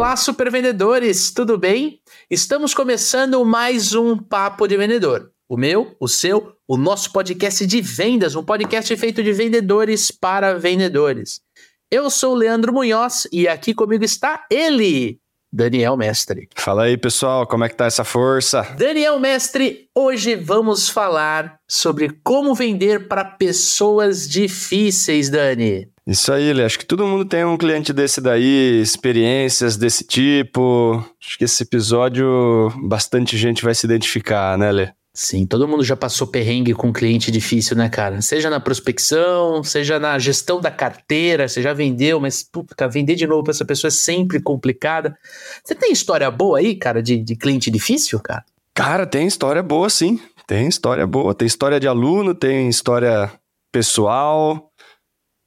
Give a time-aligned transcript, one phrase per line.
[0.00, 2.00] Olá, supervendedores, tudo bem?
[2.30, 5.30] Estamos começando mais um Papo de Vendedor.
[5.46, 10.54] O meu, o seu, o nosso podcast de vendas, um podcast feito de vendedores para
[10.54, 11.42] vendedores.
[11.90, 15.20] Eu sou o Leandro Munhoz e aqui comigo está ele,
[15.52, 16.48] Daniel Mestre.
[16.54, 18.62] Fala aí, pessoal, como é que tá essa força?
[18.78, 25.90] Daniel Mestre, hoje vamos falar sobre como vender para pessoas difíceis, Dani.
[26.10, 26.64] Isso aí, Lê.
[26.64, 30.96] Acho que todo mundo tem um cliente desse daí, experiências desse tipo.
[31.24, 34.88] Acho que esse episódio bastante gente vai se identificar, né, Lê?
[35.14, 38.20] Sim, todo mundo já passou perrengue com cliente difícil, né, cara?
[38.22, 43.26] Seja na prospecção, seja na gestão da carteira, você já vendeu, mas puta, vender de
[43.28, 45.16] novo para essa pessoa é sempre complicada.
[45.62, 48.44] Você tem história boa aí, cara, de, de cliente difícil, cara?
[48.74, 50.18] Cara, tem história boa, sim.
[50.44, 51.32] Tem história boa.
[51.36, 53.30] Tem história de aluno, tem história
[53.70, 54.69] pessoal.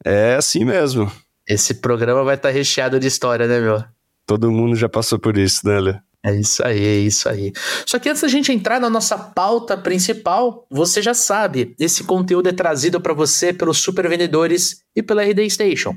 [0.04, 1.12] É assim mesmo.
[1.48, 3.84] Esse programa vai estar tá recheado de história, né, meu?
[4.26, 5.96] Todo mundo já passou por isso, né, Lê?
[6.26, 7.52] É isso aí, é isso aí.
[7.86, 12.48] Só que antes da gente entrar na nossa pauta principal, você já sabe, esse conteúdo
[12.48, 15.94] é trazido para você pelos super vendedores e pela RD Station.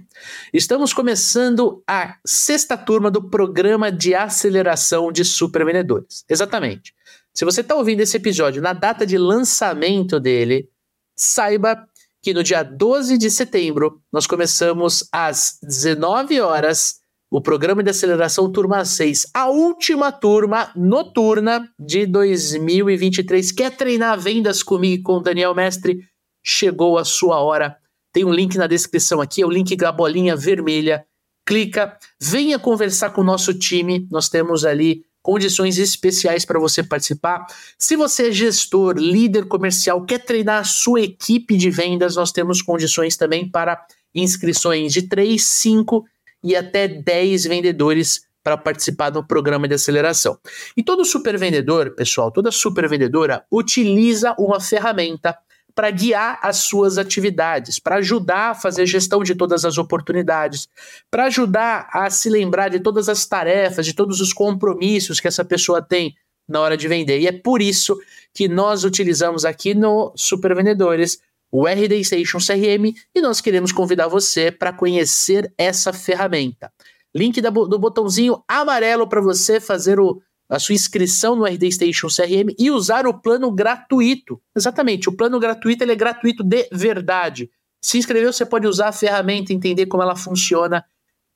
[0.52, 6.24] Estamos começando a sexta turma do programa de aceleração de super vendedores.
[6.28, 6.92] Exatamente.
[7.32, 10.68] Se você está ouvindo esse episódio na data de lançamento dele,
[11.14, 11.86] saiba
[12.26, 16.96] que no dia 12 de setembro nós começamos às 19 horas
[17.30, 23.52] o programa de aceleração turma 6, a última turma noturna de 2023.
[23.52, 26.00] Quer treinar vendas comigo com o Daniel Mestre?
[26.44, 27.76] Chegou a sua hora.
[28.12, 31.06] Tem um link na descrição aqui, é o link da bolinha vermelha.
[31.46, 34.08] Clica, venha conversar com o nosso time.
[34.10, 37.44] Nós temos ali condições especiais para você participar.
[37.76, 42.62] Se você é gestor, líder comercial, quer treinar a sua equipe de vendas, nós temos
[42.62, 43.84] condições também para
[44.14, 46.04] inscrições de 3, 5
[46.44, 50.38] e até 10 vendedores para participar do programa de aceleração.
[50.76, 55.36] E todo super vendedor, pessoal, toda super vendedora utiliza uma ferramenta
[55.76, 60.66] para guiar as suas atividades, para ajudar a fazer gestão de todas as oportunidades,
[61.10, 65.44] para ajudar a se lembrar de todas as tarefas, de todos os compromissos que essa
[65.44, 66.16] pessoa tem
[66.48, 67.20] na hora de vender.
[67.20, 68.00] E é por isso
[68.32, 71.20] que nós utilizamos aqui no Super Vendedores
[71.52, 76.72] o RD Station CRM e nós queremos convidar você para conhecer essa ferramenta.
[77.14, 82.54] Link do botãozinho amarelo para você fazer o, a sua inscrição no RD Station CRM
[82.58, 84.40] e usar o plano gratuito.
[84.54, 87.50] Exatamente, o plano gratuito ele é gratuito de verdade.
[87.82, 90.84] Se inscreveu, você pode usar a ferramenta, entender como ela funciona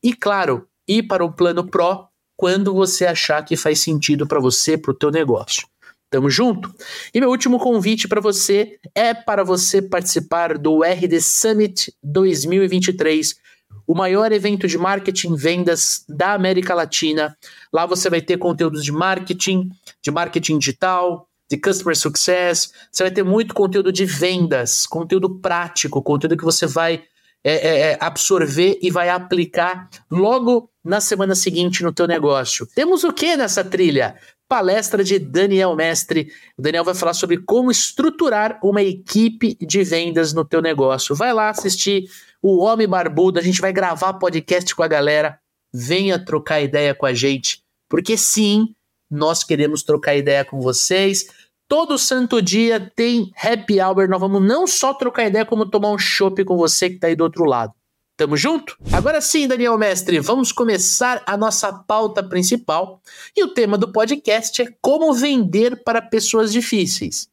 [0.02, 4.78] e, claro, ir para o plano Pro quando você achar que faz sentido para você,
[4.78, 5.68] para o teu negócio.
[6.10, 6.74] Tamo junto?
[7.14, 13.36] E meu último convite para você é para você participar do RD Summit 2023
[13.86, 17.36] o maior evento de marketing vendas da América Latina.
[17.72, 19.68] Lá você vai ter conteúdos de marketing,
[20.00, 22.72] de marketing digital, de customer success.
[22.92, 27.02] Você vai ter muito conteúdo de vendas, conteúdo prático, conteúdo que você vai
[27.42, 32.66] é, é, é absorver e vai aplicar logo na semana seguinte no teu negócio.
[32.74, 34.14] Temos o que nessa trilha?
[34.48, 36.32] Palestra de Daniel Mestre.
[36.56, 41.14] O Daniel vai falar sobre como estruturar uma equipe de vendas no teu negócio.
[41.14, 42.08] Vai lá assistir
[42.42, 45.38] o Homem Barbudo, a gente vai gravar podcast com a galera.
[45.72, 48.74] Venha trocar ideia com a gente, porque sim,
[49.10, 51.26] nós queremos trocar ideia com vocês.
[51.68, 54.08] Todo santo dia tem happy hour.
[54.08, 57.14] Nós vamos não só trocar ideia, como tomar um chopp com você que está aí
[57.14, 57.72] do outro lado.
[58.16, 58.76] Tamo junto?
[58.92, 63.00] Agora sim, Daniel Mestre, vamos começar a nossa pauta principal.
[63.36, 67.28] E o tema do podcast é como vender para pessoas difíceis.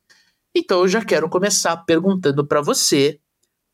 [0.55, 3.19] Então eu já quero começar perguntando para você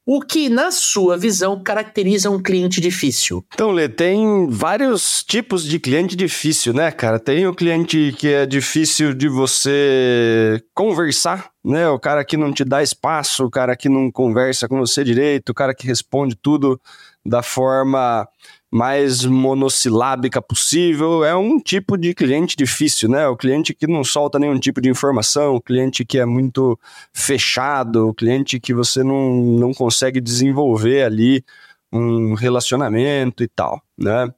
[0.05, 3.45] o que, na sua visão, caracteriza um cliente difícil?
[3.53, 7.19] Então, Lê, tem vários tipos de cliente difícil, né, cara?
[7.19, 11.87] Tem o cliente que é difícil de você conversar, né?
[11.87, 15.51] O cara que não te dá espaço, o cara que não conversa com você direito,
[15.51, 16.79] o cara que responde tudo
[17.25, 18.27] da forma
[18.73, 21.23] mais monossilábica possível.
[21.23, 23.27] É um tipo de cliente difícil, né?
[23.27, 26.79] O cliente que não solta nenhum tipo de informação, o cliente que é muito
[27.13, 31.45] fechado, o cliente que você não, não consegue desenvolver ali
[31.91, 34.33] um relacionamento e tal, né?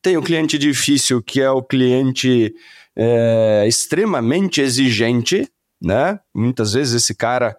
[0.00, 2.54] Tem o cliente difícil, que é o cliente
[2.96, 5.46] é, extremamente exigente,
[5.82, 6.18] né?
[6.34, 7.54] Muitas vezes esse cara,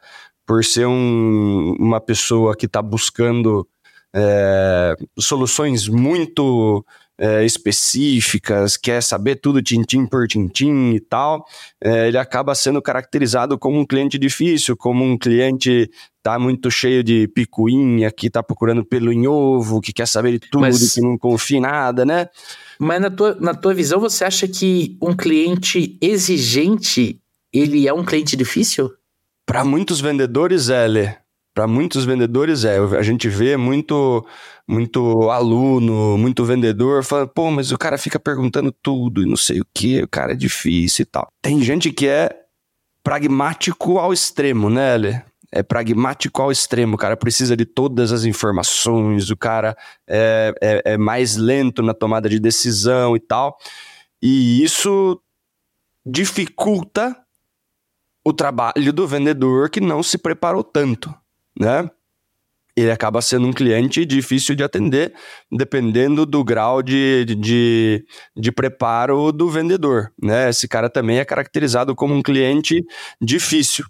[0.47, 3.67] por ser um, uma pessoa que está buscando
[4.13, 6.85] é, soluções muito
[7.17, 11.45] é, específicas, quer saber tudo tintim por tintim e tal,
[11.79, 15.89] é, ele acaba sendo caracterizado como um cliente difícil, como um cliente
[16.23, 20.39] tá muito cheio de picuinha, que tá procurando pelo em ovo, que quer saber de
[20.39, 20.93] tudo, Mas...
[20.93, 22.27] que não confia em nada, né?
[22.79, 27.21] Mas na tua, na tua visão, você acha que um cliente exigente,
[27.53, 28.91] ele é um cliente difícil?
[29.45, 31.15] Para muitos vendedores, é, Lê.
[31.53, 32.77] Para muitos vendedores, é.
[32.77, 34.25] A gente vê muito,
[34.67, 39.59] muito aluno, muito vendedor falando, pô, mas o cara fica perguntando tudo e não sei
[39.59, 41.27] o que, o cara é difícil e tal.
[41.41, 42.29] Tem gente que é
[43.03, 45.21] pragmático ao extremo, né, Lê?
[45.51, 49.75] é pragmático ao extremo, o cara precisa de todas as informações, o cara
[50.07, 53.57] é, é, é mais lento na tomada de decisão e tal.
[54.21, 55.21] E isso
[56.05, 57.17] dificulta
[58.25, 61.13] o trabalho do vendedor que não se preparou tanto,
[61.59, 61.89] né?
[62.75, 65.13] Ele acaba sendo um cliente difícil de atender,
[65.51, 68.05] dependendo do grau de, de,
[68.35, 70.49] de preparo do vendedor, né?
[70.49, 72.83] Esse cara também é caracterizado como um cliente
[73.21, 73.85] difícil.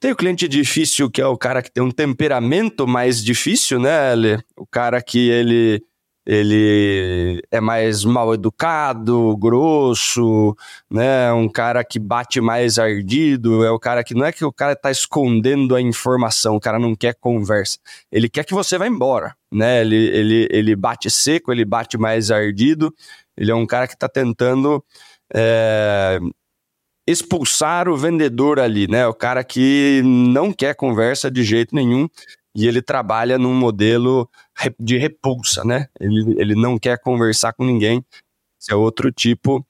[0.00, 4.12] Tem o cliente difícil, que é o cara que tem um temperamento mais difícil, né,
[4.12, 4.38] Ele?
[4.56, 5.82] O cara que ele,
[6.26, 10.56] ele é mais mal educado, grosso,
[10.90, 11.32] né?
[11.32, 14.74] Um cara que bate mais ardido, é o cara que não é que o cara
[14.74, 17.78] tá escondendo a informação, o cara não quer conversa.
[18.10, 19.82] Ele quer que você vá embora, né?
[19.82, 22.94] Ele, ele, ele bate seco, ele bate mais ardido,
[23.36, 24.82] ele é um cara que tá tentando
[25.34, 26.18] é,
[27.06, 29.06] expulsar o vendedor ali, né?
[29.06, 32.08] O cara que não quer conversa de jeito nenhum
[32.54, 34.28] e ele trabalha num modelo
[34.78, 35.88] de repulsa, né?
[36.00, 38.04] Ele, ele não quer conversar com ninguém.
[38.60, 39.66] Esse é outro tipo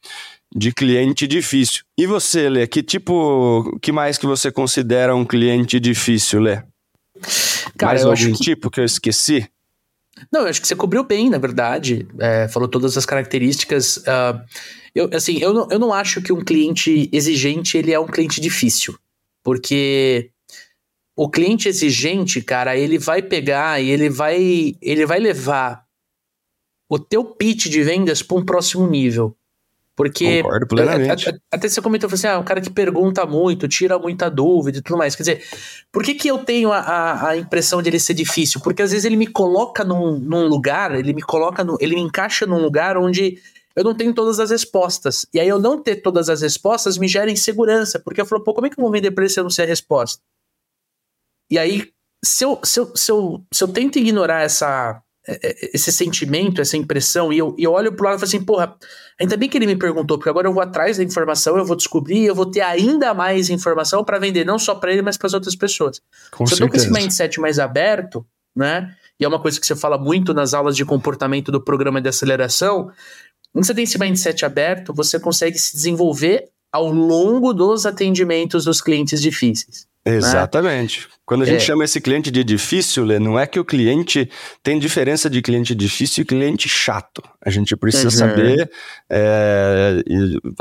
[0.55, 1.85] de cliente difícil.
[1.99, 6.63] E você, Lê, que tipo, que mais que você considera um cliente difícil, Lê?
[7.77, 8.45] Cara, mais algum que...
[8.45, 9.49] tipo que eu esqueci?
[10.33, 12.07] Não, eu acho que você cobriu bem, na verdade.
[12.21, 13.97] É, falou todas as características.
[13.97, 14.41] Uh,
[14.95, 18.41] eu, assim, eu não, eu não acho que um cliente exigente ele é um cliente
[18.41, 18.97] difícil.
[19.43, 20.31] Porque
[21.17, 25.85] o cliente exigente, cara, ele vai pegar e ele vai, ele vai levar
[26.89, 29.37] o teu pitch de vendas para um próximo nível.
[29.97, 30.43] Porque.
[30.43, 31.29] Concordo plenamente.
[31.29, 34.83] Até, até você comentou assim: ah, um cara que pergunta muito, tira muita dúvida e
[34.83, 35.15] tudo mais.
[35.15, 35.45] Quer dizer,
[35.93, 38.61] por que, que eu tenho a, a, a impressão de ele ser difícil?
[38.61, 42.01] Porque às vezes ele me coloca num, num lugar, ele me coloca, no, ele me
[42.01, 43.39] encaixa num lugar onde
[43.77, 45.27] eu não tenho todas as respostas.
[45.33, 48.53] E aí eu não ter todas as respostas me gera insegurança, porque eu falo, pô,
[48.53, 50.21] como é que eu vou vender pra ele se eu não sei a resposta?
[51.55, 51.89] E aí,
[52.25, 56.61] se eu, se eu, se eu, se eu tento ignorar essa, é, é, esse sentimento,
[56.61, 58.75] essa impressão, e eu, e eu olho pro lado e falo assim, porra,
[59.21, 61.77] ainda bem que ele me perguntou, porque agora eu vou atrás da informação, eu vou
[61.77, 65.29] descobrir, eu vou ter ainda mais informação para vender, não só para ele, mas para
[65.29, 66.03] as outras pessoas.
[66.33, 66.65] Com Se certeza.
[66.65, 68.27] eu tô com esse mindset mais aberto,
[68.57, 68.93] né?
[69.21, 72.09] E é uma coisa que você fala muito nas aulas de comportamento do programa de
[72.09, 72.91] aceleração.
[73.53, 78.81] Quando você tem esse mindset aberto, você consegue se desenvolver ao longo dos atendimentos dos
[78.81, 79.87] clientes difíceis.
[80.07, 80.17] Né?
[80.17, 81.01] Exatamente.
[81.01, 81.07] Né?
[81.27, 81.61] Quando a gente é.
[81.61, 84.29] chama esse cliente de difícil, Lê, não é que o cliente
[84.63, 87.23] tem diferença de cliente difícil e cliente chato.
[87.43, 88.11] A gente precisa uhum.
[88.11, 88.71] saber
[89.11, 90.03] é,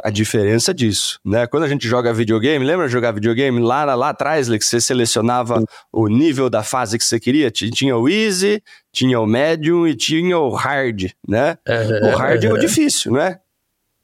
[0.01, 1.19] a diferença disso.
[1.25, 1.45] Né?
[1.47, 4.79] Quando a gente joga videogame, lembra de jogar videogame lá, lá atrás, Lê, que você
[4.79, 5.65] selecionava uhum.
[5.91, 7.51] o nível da fase que você queria?
[7.51, 8.63] Tinha o easy,
[8.93, 11.57] tinha o medium e tinha o hard, né?
[11.67, 12.09] Uhum.
[12.09, 13.37] O hard é o difícil, né?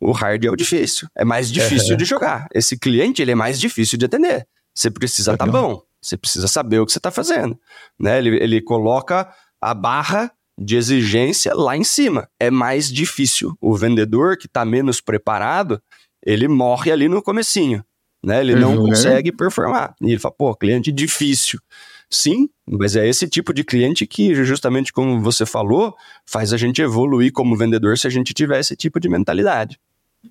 [0.02, 1.08] O hard é o difícil.
[1.16, 2.48] É mais difícil de jogar.
[2.54, 4.46] Esse cliente, ele é mais difícil de atender.
[4.74, 7.60] Você precisa estar tá bom, você precisa saber o que você está fazendo.
[8.00, 8.18] Né?
[8.18, 12.28] Ele, ele coloca a barra de exigência lá em cima.
[12.40, 13.58] É mais difícil.
[13.62, 15.82] O vendedor que está menos preparado,
[16.26, 17.84] ele morre ali no comecinho.
[18.24, 18.42] Né?
[18.42, 18.88] Ele não uhum.
[18.88, 19.96] consegue performar.
[20.02, 21.60] E ele fala, pô, cliente difícil.
[22.12, 25.96] Sim, mas é esse tipo de cliente que, justamente como você falou,
[26.26, 29.80] faz a gente evoluir como vendedor se a gente tiver esse tipo de mentalidade.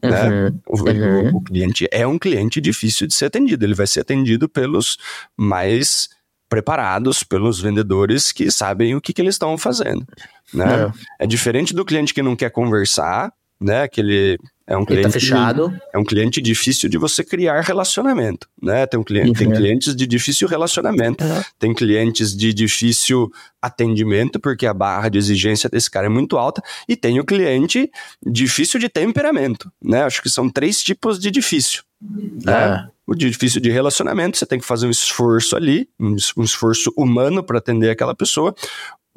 [0.03, 0.29] Né?
[0.29, 1.37] Uhum, o, uhum.
[1.37, 4.99] o, cliente é um cliente difícil de ser atendido, ele vai ser atendido pelos
[5.37, 6.09] mais
[6.49, 10.07] preparados, pelos vendedores que sabem o que, que eles estão fazendo.
[10.53, 10.93] Né?
[11.19, 11.25] É.
[11.25, 13.87] é diferente do cliente que não quer conversar, né?
[13.87, 15.81] Que ele é um cliente tá fechado.
[15.95, 18.87] É um cliente difícil de você criar relacionamento, né?
[18.87, 19.35] Tem um cliente, uhum.
[19.35, 21.43] tem clientes de difícil relacionamento, uhum.
[21.59, 23.33] tem clientes de difícil
[23.63, 27.91] atendimento porque a barra de exigência desse cara é muito alta e tem o cliente
[28.25, 30.03] difícil de temperamento, né?
[30.03, 31.83] Acho que são três tipos de difícil.
[32.01, 32.53] Né?
[32.53, 32.99] É.
[33.07, 37.57] O difícil de relacionamento, você tem que fazer um esforço ali, um esforço humano para
[37.57, 38.55] atender aquela pessoa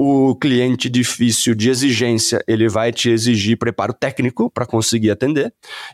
[0.03, 5.40] o cliente difícil de exigência, ele vai te exigir preparo técnico para conseguir atender,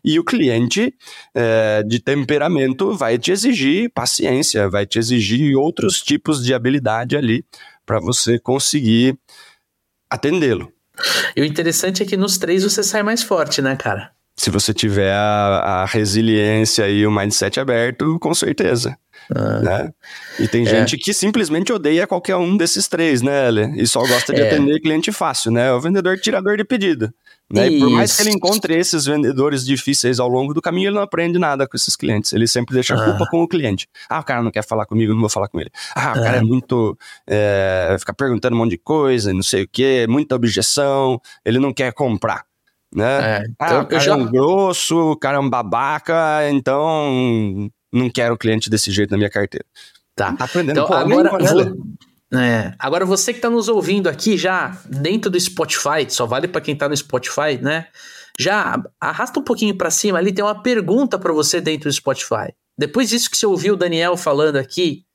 [0.04, 0.94] e o cliente
[1.36, 7.46] é, de temperamento vai te exigir paciência, vai te exigir outros tipos de habilidade ali
[7.86, 9.18] para você conseguir
[10.10, 10.72] atendê-lo.
[11.36, 14.12] E o interessante é que nos três você sai mais forte, né, cara?
[14.36, 18.98] Se você tiver a, a resiliência e o mindset aberto, com certeza.
[19.34, 19.60] Ah.
[19.60, 19.94] Né?
[20.40, 20.70] E tem é.
[20.70, 23.82] gente que simplesmente odeia qualquer um desses três, né, Ele?
[23.82, 24.48] E só gosta de é.
[24.48, 25.72] atender cliente fácil, né?
[25.74, 27.12] O vendedor tirador de pedido.
[27.52, 27.70] Né?
[27.70, 31.02] E por mais que ele encontre esses vendedores difíceis ao longo do caminho, ele não
[31.02, 32.34] aprende nada com esses clientes.
[32.34, 33.30] Ele sempre deixa a culpa ah.
[33.30, 33.88] com o cliente.
[34.10, 35.72] Ah, o cara não quer falar comigo, não vou falar com ele.
[35.96, 36.98] Ah, o cara é, é muito.
[37.26, 41.74] É, fica perguntando um monte de coisa, não sei o que, muita objeção, ele não
[41.74, 42.44] quer comprar.
[42.94, 43.38] Né?
[43.38, 44.12] É, então, ah, o cara já...
[44.12, 49.18] é um grosso, o cara é um babaca, então não quero cliente desse jeito na
[49.18, 49.66] minha carteira.
[50.16, 50.34] Tá.
[50.34, 51.78] tá aprendendo então, agora, vou,
[52.34, 56.62] é, agora você que está nos ouvindo aqui já dentro do Spotify, só vale para
[56.62, 57.88] quem está no Spotify, né?
[58.40, 62.54] Já arrasta um pouquinho para cima ali, tem uma pergunta para você dentro do Spotify.
[62.78, 65.06] Depois disso que você ouviu o Daniel falando aqui,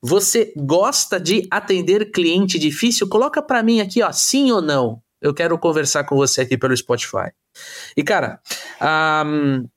[0.00, 3.08] você gosta de atender cliente difícil?
[3.08, 5.00] Coloca para mim aqui, ó, sim ou não.
[5.20, 7.30] Eu quero conversar com você aqui pelo Spotify.
[7.96, 8.40] E cara,
[9.24, 9.68] um,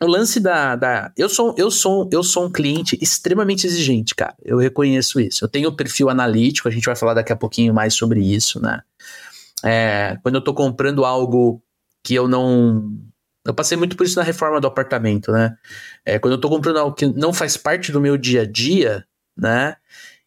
[0.00, 1.12] o lance da, da.
[1.16, 4.34] eu, sou, eu, sou, eu sou um cliente extremamente exigente, cara.
[4.44, 5.44] Eu reconheço isso.
[5.44, 8.80] Eu tenho perfil analítico, a gente vai falar daqui a pouquinho mais sobre isso, né?
[9.64, 11.62] É, quando eu tô comprando algo
[12.02, 12.90] que eu não.
[13.44, 15.56] Eu passei muito por isso na reforma do apartamento, né?
[16.04, 19.04] É, quando eu tô comprando algo que não faz parte do meu dia a dia,
[19.36, 19.76] né?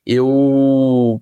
[0.06, 1.22] Eu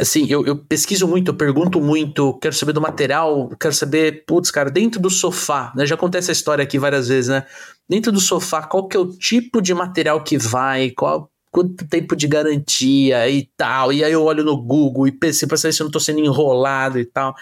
[0.00, 4.50] assim, eu, eu, pesquiso muito, eu pergunto muito, quero saber do material, quero saber, putz,
[4.50, 5.86] cara, dentro do sofá, né?
[5.86, 7.46] Já acontece a história aqui várias vezes, né?
[7.88, 12.14] Dentro do sofá, qual que é o tipo de material que vai, qual quanto tempo
[12.14, 13.92] de garantia e tal.
[13.92, 16.20] E aí eu olho no Google e penso para saber se eu não tô sendo
[16.20, 17.34] enrolado e tal.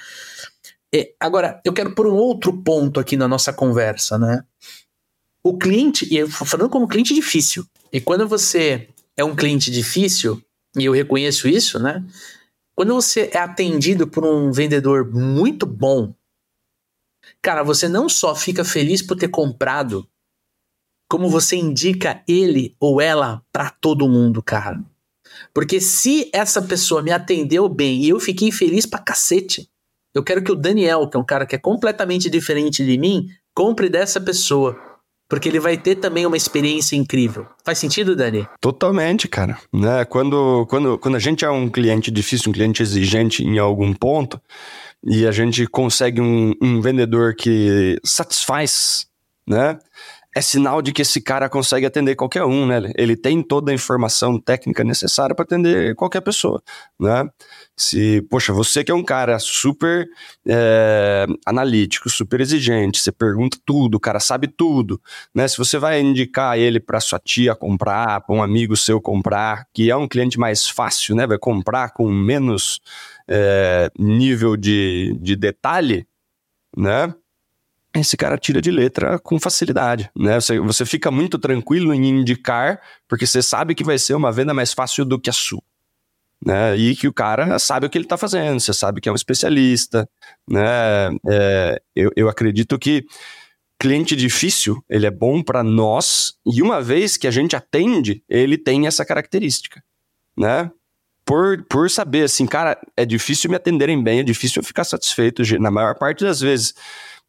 [0.95, 4.43] É, agora, eu quero pôr um outro ponto aqui na nossa conversa, né?
[5.45, 10.43] O cliente, e eu falando como cliente difícil, e quando você é um cliente difícil,
[10.77, 12.05] e eu reconheço isso, né?
[12.79, 16.15] Quando você é atendido por um vendedor muito bom,
[17.43, 20.09] cara, você não só fica feliz por ter comprado,
[21.11, 24.81] como você indica ele ou ela para todo mundo, cara.
[25.53, 29.69] Porque se essa pessoa me atendeu bem e eu fiquei feliz pra cacete,
[30.15, 33.29] eu quero que o Daniel, que é um cara que é completamente diferente de mim,
[33.53, 34.81] compre dessa pessoa
[35.29, 37.47] porque ele vai ter também uma experiência incrível.
[37.65, 38.49] Faz sentido, Dani?
[38.61, 39.59] Totalmente, cara.
[39.73, 40.05] Né?
[40.07, 44.41] Quando, quando, quando a gente é um cliente difícil, um cliente exigente em algum ponto,
[45.05, 49.07] e a gente consegue um, um vendedor que satisfaz,
[49.47, 49.79] né?
[50.37, 52.93] É sinal de que esse cara consegue atender qualquer um, né?
[52.97, 56.63] Ele tem toda a informação técnica necessária para atender qualquer pessoa,
[57.01, 57.29] né?
[57.77, 60.07] Se, poxa, você que é um cara super
[60.47, 65.01] é, analítico, super exigente, você pergunta tudo, o cara sabe tudo,
[65.35, 65.49] né?
[65.49, 69.91] Se você vai indicar ele para sua tia comprar, para um amigo seu comprar, que
[69.91, 71.27] é um cliente mais fácil, né?
[71.27, 72.81] Vai comprar com menos
[73.29, 76.07] é, nível de, de detalhe,
[76.77, 77.15] né?
[78.01, 80.41] Esse cara tira de letra com facilidade, né?
[80.41, 84.53] Você, você fica muito tranquilo em indicar, porque você sabe que vai ser uma venda
[84.53, 85.63] mais fácil do que a sua.
[86.45, 86.77] Né?
[86.77, 89.17] E que o cara sabe o que ele está fazendo, você sabe que é um
[89.17, 90.09] especialista,
[90.49, 91.09] né?
[91.29, 93.05] É, eu, eu acredito que
[93.79, 98.59] cliente difícil, ele é bom para nós, e uma vez que a gente atende, ele
[98.59, 99.83] tem essa característica,
[100.37, 100.71] né?
[101.25, 105.43] Por, por saber, assim, cara, é difícil me atenderem bem, é difícil eu ficar satisfeito,
[105.61, 106.75] na maior parte das vezes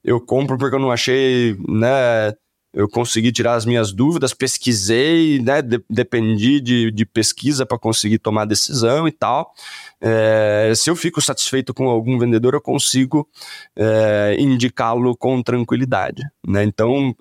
[0.03, 2.33] eu compro porque eu não achei, né?
[2.71, 5.61] Eu consegui tirar as minhas dúvidas, pesquisei, né?
[5.61, 9.51] De, dependi de, de pesquisa para conseguir tomar decisão e tal.
[9.99, 13.27] É, se eu fico satisfeito com algum vendedor, eu consigo
[13.75, 16.23] é, indicá-lo com tranquilidade.
[16.47, 16.63] Né?
[16.63, 17.15] Então,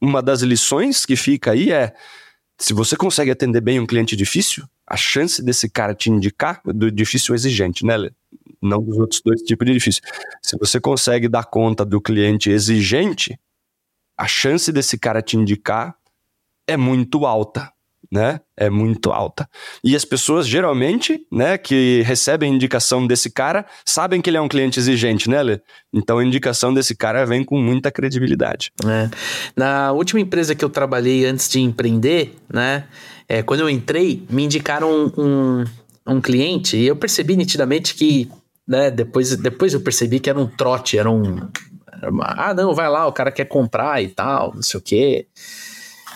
[0.00, 1.94] uma das lições que fica aí é:
[2.58, 6.90] se você consegue atender bem um cliente difícil, a chance desse cara te indicar, do
[6.90, 7.94] difícil exigente, né?
[8.62, 10.02] Não dos outros dois tipos de edifício.
[10.42, 13.38] Se você consegue dar conta do cliente exigente,
[14.16, 15.94] a chance desse cara te indicar
[16.66, 17.72] é muito alta,
[18.10, 18.40] né?
[18.56, 19.48] É muito alta.
[19.82, 24.48] E as pessoas geralmente, né, que recebem indicação desse cara, sabem que ele é um
[24.48, 25.60] cliente exigente, né, Lê?
[25.92, 28.72] Então a indicação desse cara vem com muita credibilidade.
[28.86, 29.08] É.
[29.56, 32.86] Na última empresa que eu trabalhei antes de empreender, né,
[33.28, 35.64] é, quando eu entrei, me indicaram um, um,
[36.14, 38.28] um cliente e eu percebi nitidamente que
[38.68, 38.90] né?
[38.90, 41.38] Depois, depois eu percebi que era um trote, era um.
[41.90, 44.82] Era uma, ah, não, vai lá, o cara quer comprar e tal, não sei o
[44.82, 45.26] quê.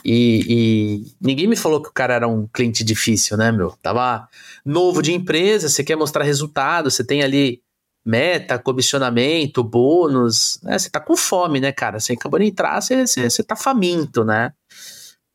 [0.05, 3.73] E, e, ninguém me falou que o cara era um cliente difícil, né, meu?
[3.83, 4.29] Tava
[4.65, 7.63] novo de empresa, você quer mostrar resultado, você tem ali
[8.05, 10.79] meta, comissionamento, bônus, né?
[10.79, 11.99] Você tá com fome, né, cara?
[11.99, 14.53] Você acabou de entrar, você, você, você tá faminto, né?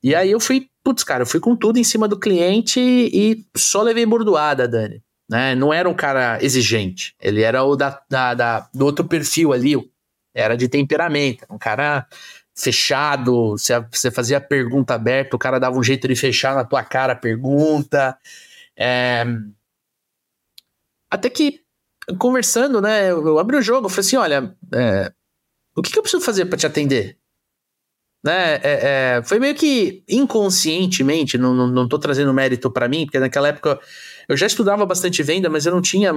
[0.04, 3.46] E aí eu fui, putz, cara, eu fui com tudo em cima do cliente e,
[3.58, 5.56] só levei bordoada, Dani né?
[5.56, 7.16] Não era um cara exigente.
[7.20, 9.76] Ele era o da, da, da do outro perfil ali.
[10.34, 11.46] era de temperamento.
[11.50, 12.08] Um cara
[12.58, 17.14] fechado, você, fazia pergunta aberta, o cara dava um jeito de fechar na tua cara
[17.14, 18.18] a pergunta.
[18.76, 19.24] É...
[21.10, 21.62] Até que,
[22.18, 25.12] conversando, né, eu, eu abri o jogo, eu falei assim, olha, é,
[25.76, 27.18] o que, que eu preciso fazer para te atender?
[28.26, 33.06] Né, é, é, foi meio que inconscientemente, não, não, não tô trazendo mérito para mim,
[33.06, 33.80] porque naquela época eu
[34.36, 36.12] já estudava bastante venda, mas eu não tinha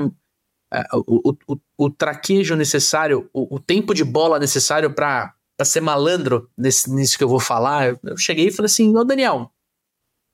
[0.73, 6.49] é, o, o, o, traquejo necessário, o, o, tempo de bola necessário para ser malandro
[6.57, 7.89] nesse, nisso que eu vou falar.
[7.89, 9.53] Eu, eu cheguei e falei assim: Ô Daniel,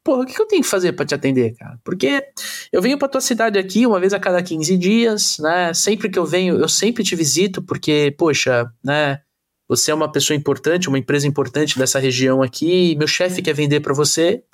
[0.05, 1.81] porra, o que, que eu tenho que fazer para te atender, cara?
[1.83, 2.23] Porque
[2.71, 5.75] eu venho pra tua cidade aqui uma vez a cada 15 dias, né?
[5.75, 9.21] Sempre que eu venho, eu sempre te visito, porque, poxa, né?
[9.69, 13.81] Você é uma pessoa importante, uma empresa importante dessa região aqui, meu chefe quer vender
[13.81, 14.45] para você,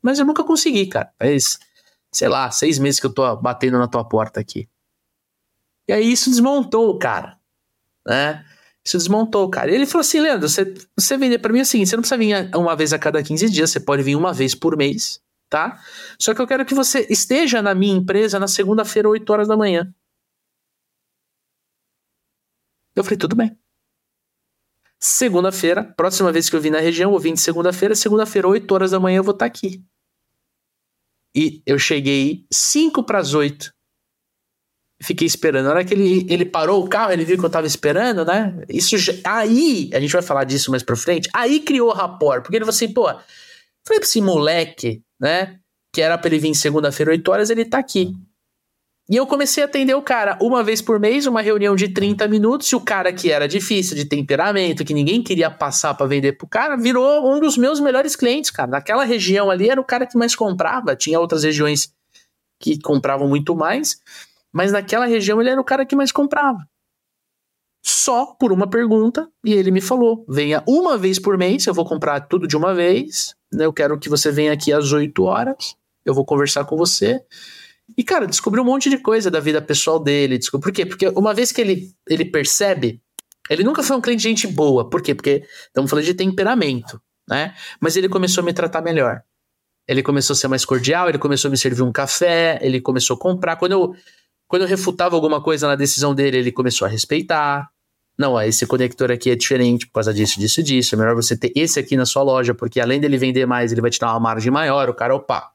[0.00, 1.10] mas eu nunca consegui, cara.
[1.18, 1.58] Faz,
[2.12, 4.68] sei lá, seis meses que eu tô batendo na tua porta aqui.
[5.88, 7.38] E aí isso desmontou, cara,
[8.06, 8.44] né?
[8.84, 9.70] Isso desmontou, cara.
[9.70, 12.02] E ele falou assim: Leandro, você, você vender para mim é o seguinte: você não
[12.02, 15.20] precisa vir uma vez a cada 15 dias, você pode vir uma vez por mês,
[15.48, 15.80] tá?
[16.18, 19.56] Só que eu quero que você esteja na minha empresa na segunda-feira, 8 horas da
[19.56, 19.92] manhã.
[22.94, 23.56] Eu falei: tudo bem.
[24.98, 28.90] Segunda-feira, próxima vez que eu vim na região, eu vim de segunda-feira, segunda-feira, 8 horas
[28.90, 29.82] da manhã, eu vou estar tá aqui.
[31.34, 33.72] E eu cheguei 5 para as 8
[35.02, 35.64] fiquei esperando.
[35.64, 38.62] Na hora que ele, ele parou o carro, ele viu que eu tava esperando, né?
[38.68, 42.64] Isso aí, a gente vai falar disso mais pra frente, aí criou rapport, porque ele
[42.64, 45.58] falou assim, pô, falei pra esse moleque, né?
[45.92, 48.14] Que era pra ele vir segunda-feira, 8 horas, ele tá aqui.
[49.10, 52.28] E eu comecei a atender o cara uma vez por mês, uma reunião de 30
[52.28, 56.34] minutos, e o cara que era difícil, de temperamento, que ninguém queria passar para vender
[56.34, 58.70] pro cara, virou um dos meus melhores clientes, cara.
[58.70, 61.92] Naquela região ali era o cara que mais comprava, tinha outras regiões
[62.60, 64.00] que compravam muito mais.
[64.52, 66.60] Mas naquela região ele era o cara que mais comprava.
[67.82, 71.84] Só por uma pergunta, e ele me falou: venha uma vez por mês, eu vou
[71.84, 73.34] comprar tudo de uma vez.
[73.52, 73.64] Né?
[73.64, 77.20] Eu quero que você venha aqui às 8 horas, eu vou conversar com você.
[77.96, 80.38] E, cara, descobriu um monte de coisa da vida pessoal dele.
[80.50, 80.86] Por quê?
[80.86, 83.00] Porque uma vez que ele, ele percebe,
[83.48, 84.88] ele nunca foi um cliente gente boa.
[84.88, 85.14] Por quê?
[85.14, 87.54] Porque estamos falando de temperamento, né?
[87.80, 89.22] Mas ele começou a me tratar melhor.
[89.88, 93.16] Ele começou a ser mais cordial, ele começou a me servir um café, ele começou
[93.16, 93.56] a comprar.
[93.56, 93.94] Quando eu
[94.46, 97.70] quando eu refutava alguma coisa na decisão dele, ele começou a respeitar.
[98.18, 100.94] Não, ó, esse conector aqui é diferente por causa disso, disso, disso.
[100.94, 103.80] É melhor você ter esse aqui na sua loja, porque além dele vender mais, ele
[103.80, 104.90] vai te dar uma margem maior.
[104.90, 105.52] O cara, opa,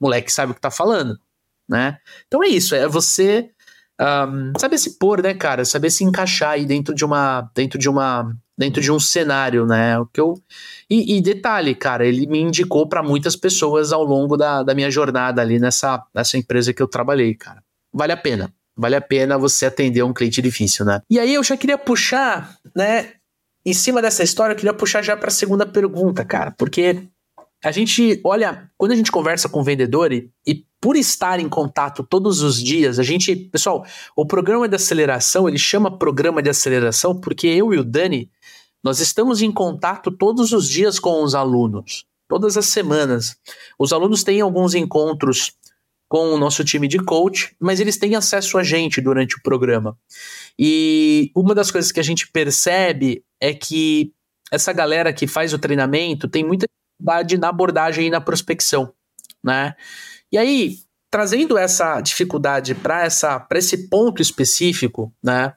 [0.00, 1.16] moleque sabe o que tá falando,
[1.72, 1.98] né?
[2.28, 3.50] Então é isso, é você
[4.00, 5.64] um, saber se pôr, né, cara?
[5.64, 9.98] Saber se encaixar aí dentro de uma, dentro de uma, dentro de um cenário, né?
[9.98, 10.34] O que eu
[10.88, 14.90] e, e detalhe, cara, ele me indicou para muitas pessoas ao longo da, da minha
[14.90, 18.52] jornada ali nessa, nessa empresa que eu trabalhei, cara vale a pena.
[18.76, 21.02] Vale a pena você atender um cliente difícil, né?
[21.10, 23.12] E aí eu já queria puxar, né?
[23.64, 27.02] Em cima dessa história, eu queria puxar já para a segunda pergunta, cara, porque
[27.64, 31.48] a gente, olha, quando a gente conversa com o vendedor e, e, por estar em
[31.48, 36.50] contato todos os dias, a gente, pessoal, o programa de aceleração, ele chama programa de
[36.50, 38.28] aceleração porque eu e o Dani,
[38.82, 43.36] nós estamos em contato todos os dias com os alunos, todas as semanas.
[43.78, 45.52] Os alunos têm alguns encontros
[46.08, 49.96] com o nosso time de coach, mas eles têm acesso a gente durante o programa.
[50.58, 54.12] E uma das coisas que a gente percebe é que
[54.50, 56.66] essa galera que faz o treinamento tem muita
[56.98, 58.92] dificuldade na abordagem e na prospecção,
[59.42, 59.74] né?
[60.30, 60.76] E aí,
[61.10, 65.54] trazendo essa dificuldade para essa para esse ponto específico, né?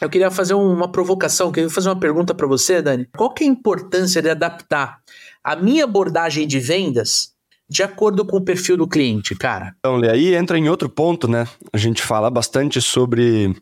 [0.00, 3.06] Eu queria fazer uma provocação, queria fazer uma pergunta para você, Dani.
[3.16, 4.98] Qual que é a importância de adaptar
[5.44, 7.34] a minha abordagem de vendas
[7.70, 9.76] de acordo com o perfil do cliente, cara.
[9.78, 11.46] Então, aí entra em outro ponto, né?
[11.72, 13.54] A gente fala bastante sobre,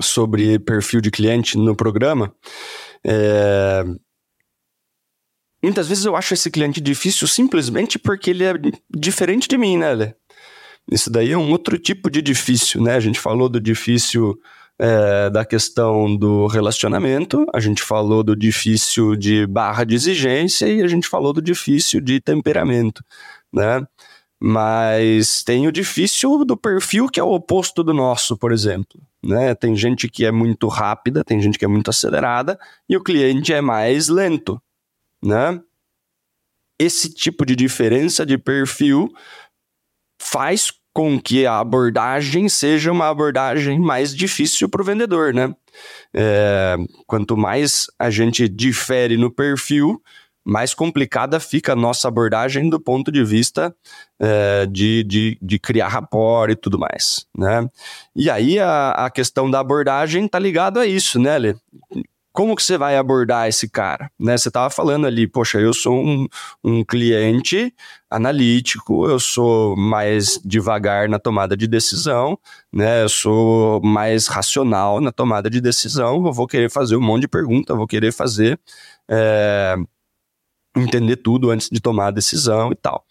[0.00, 2.30] sobre perfil de cliente no programa.
[3.02, 3.82] É...
[5.68, 8.54] Muitas vezes eu acho esse cliente difícil simplesmente porque ele é
[8.88, 10.14] diferente de mim, né, Lê?
[10.90, 12.94] Isso daí é um outro tipo de difícil, né?
[12.94, 14.34] A gente falou do difícil
[14.78, 20.80] é, da questão do relacionamento, a gente falou do difícil de barra de exigência e
[20.80, 23.04] a gente falou do difícil de temperamento,
[23.52, 23.86] né?
[24.40, 28.98] Mas tem o difícil do perfil que é o oposto do nosso, por exemplo.
[29.22, 29.54] Né?
[29.54, 33.52] Tem gente que é muito rápida, tem gente que é muito acelerada e o cliente
[33.52, 34.58] é mais lento.
[35.22, 35.60] Né?
[36.78, 39.08] Esse tipo de diferença de perfil
[40.20, 45.54] faz com que a abordagem seja uma abordagem mais difícil para o vendedor, né?
[46.12, 46.76] É,
[47.06, 50.02] quanto mais a gente difere no perfil,
[50.44, 53.72] mais complicada fica a nossa abordagem do ponto de vista
[54.18, 57.68] é, de, de, de, criar rapport e tudo mais, né?
[58.16, 61.54] E aí a, a questão da abordagem tá ligado a isso, né, Lê?
[62.38, 64.12] Como que você vai abordar esse cara?
[64.16, 64.38] Né?
[64.38, 66.28] Você estava falando ali, poxa, eu sou um,
[66.62, 67.74] um cliente
[68.08, 72.38] analítico, eu sou mais devagar na tomada de decisão,
[72.72, 73.02] né?
[73.02, 77.28] Eu sou mais racional na tomada de decisão, eu vou querer fazer um monte de
[77.28, 78.56] perguntas, vou querer fazer
[79.10, 79.74] é,
[80.76, 83.04] entender tudo antes de tomar a decisão e tal.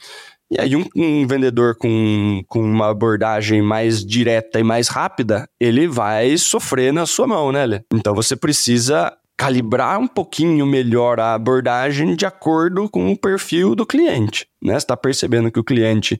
[0.49, 5.87] E aí, um, um, vendedor com, com uma abordagem mais direta e mais rápida, ele
[5.87, 7.81] vai sofrer na sua mão, né, Lê?
[7.93, 13.85] Então você precisa calibrar um pouquinho melhor a abordagem de acordo com o perfil do
[13.85, 14.47] cliente.
[14.61, 14.73] Né?
[14.73, 16.19] Você está percebendo que o cliente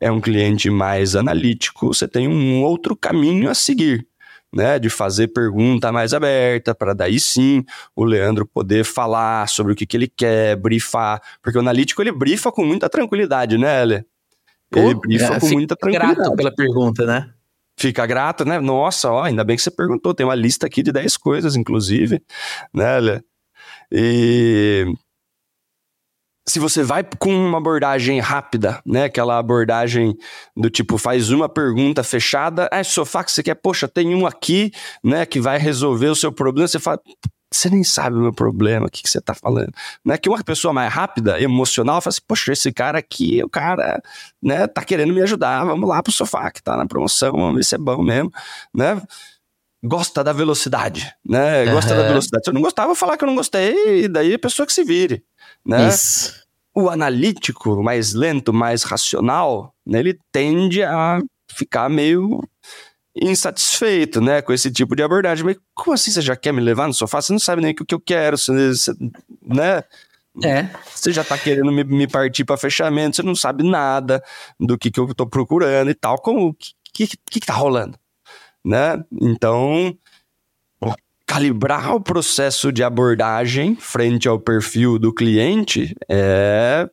[0.00, 4.06] é um cliente mais analítico, você tem um outro caminho a seguir
[4.54, 7.64] né, de fazer pergunta mais aberta, para daí sim
[7.96, 12.12] o Leandro poder falar sobre o que, que ele quer, brifar, porque o analítico ele
[12.12, 14.04] brifa com muita tranquilidade, né, Ele
[14.74, 16.16] Ele brifa é, com muita tranquilidade.
[16.16, 17.30] grato pela pergunta, né?
[17.78, 18.60] Fica grato, né?
[18.60, 22.22] Nossa, ó, ainda bem que você perguntou, tem uma lista aqui de 10 coisas, inclusive,
[22.72, 23.20] né, Lê?
[23.90, 24.86] E
[26.48, 29.04] se você vai com uma abordagem rápida, né?
[29.04, 30.16] Aquela abordagem
[30.56, 34.72] do tipo, faz uma pergunta fechada, ah, sofá que você quer, poxa, tem um aqui,
[35.04, 37.00] né, que vai resolver o seu problema, você fala,
[37.52, 39.72] você nem sabe o meu problema, o que, que você tá falando.
[40.04, 43.48] Não é que uma pessoa mais rápida, emocional, fala assim, poxa, esse cara aqui, o
[43.48, 44.02] cara,
[44.42, 47.64] né, tá querendo me ajudar, vamos lá pro sofá que tá na promoção, vamos ver
[47.64, 48.32] se é bom mesmo,
[48.74, 49.00] né?
[49.84, 51.66] Gosta da velocidade, né?
[51.66, 52.00] Gosta uhum.
[52.00, 52.44] da velocidade.
[52.44, 54.72] Se eu não gostava, eu falar que eu não gostei, e daí a pessoa que
[54.72, 55.24] se vire.
[55.64, 55.88] Né?
[55.88, 56.42] Isso.
[56.74, 61.20] O analítico, mais lento, mais racional, né, ele tende a
[61.50, 62.40] ficar meio
[63.14, 65.44] insatisfeito, né, com esse tipo de abordagem.
[65.44, 67.20] Mas como assim você já quer me levar no sofá?
[67.20, 68.92] Você não sabe nem o que eu quero, você, você,
[69.44, 69.84] né?
[70.42, 70.66] É.
[70.94, 74.22] Você já tá querendo me, me partir para fechamento, você não sabe nada
[74.58, 76.18] do que, que eu tô procurando e tal.
[76.18, 77.98] Como, o que, que, que tá rolando?
[78.64, 79.02] Né?
[79.20, 79.94] Então,
[81.32, 86.86] calibrar o processo de abordagem frente ao perfil do cliente é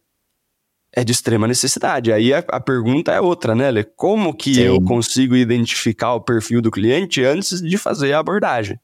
[0.96, 2.12] é de extrema necessidade.
[2.12, 3.84] Aí a, a pergunta é outra, né, Lê?
[3.84, 4.62] Como que sim.
[4.62, 8.80] eu consigo identificar o perfil do cliente antes de fazer a abordagem?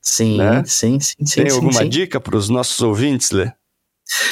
[0.00, 0.62] Sim, né?
[0.64, 1.42] sim, sim, sim.
[1.42, 1.88] Tem sim, alguma sim.
[1.88, 3.52] dica para os nossos ouvintes, Lê?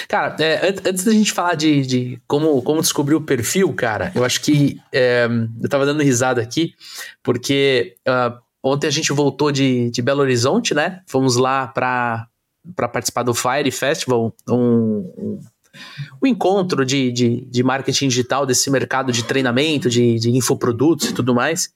[0.08, 4.24] Cara, é, antes da gente falar de, de, como, como descobrir o perfil, cara, eu
[4.24, 5.28] acho que é,
[5.62, 6.72] eu tava dando risada aqui,
[7.22, 11.02] porque uh, Ontem a gente voltou de, de Belo Horizonte, né?
[11.06, 12.28] Fomos lá para
[12.92, 15.40] participar do Fire Festival, um, um,
[16.22, 21.14] um encontro de, de, de, marketing digital desse mercado de treinamento, de, de infoprodutos e
[21.14, 21.72] tudo mais.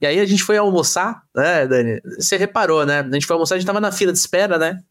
[0.00, 2.00] E aí a gente foi almoçar, né, Dani?
[2.18, 3.00] Você reparou, né?
[3.00, 4.82] A gente foi almoçar, a gente tava na fila de espera, né?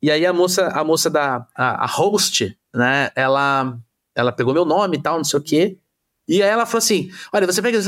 [0.00, 3.10] E aí a moça, a moça da a, a host, né?
[3.14, 3.78] Ela,
[4.14, 5.78] ela pegou meu nome e tal, não sei o quê.
[6.26, 7.78] E aí ela falou assim: Olha, você pega,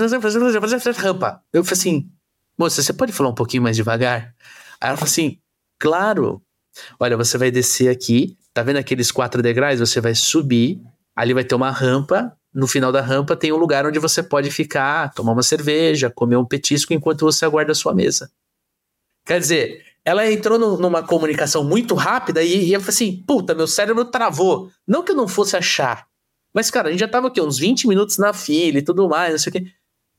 [0.93, 1.43] rampa.
[1.53, 2.11] Eu falei assim:
[2.59, 4.35] Moça, você pode falar um pouquinho mais devagar?
[4.81, 5.39] Aí ela falou assim:
[5.79, 6.43] Claro.
[6.99, 9.79] Olha, você vai descer aqui, tá vendo aqueles quatro degraus?
[9.79, 10.81] Você vai subir,
[11.15, 12.37] ali vai ter uma rampa.
[12.53, 16.37] No final da rampa tem um lugar onde você pode ficar, tomar uma cerveja, comer
[16.37, 18.31] um petisco enquanto você aguarda a sua mesa.
[19.25, 23.55] Quer dizer, ela entrou no, numa comunicação muito rápida e, e ela falou assim: puta,
[23.55, 24.71] meu cérebro travou.
[24.87, 26.07] Não que eu não fosse achar,
[26.55, 29.33] mas, cara, a gente já tava aqui uns 20 minutos na fila e tudo mais,
[29.33, 29.67] não sei o quê.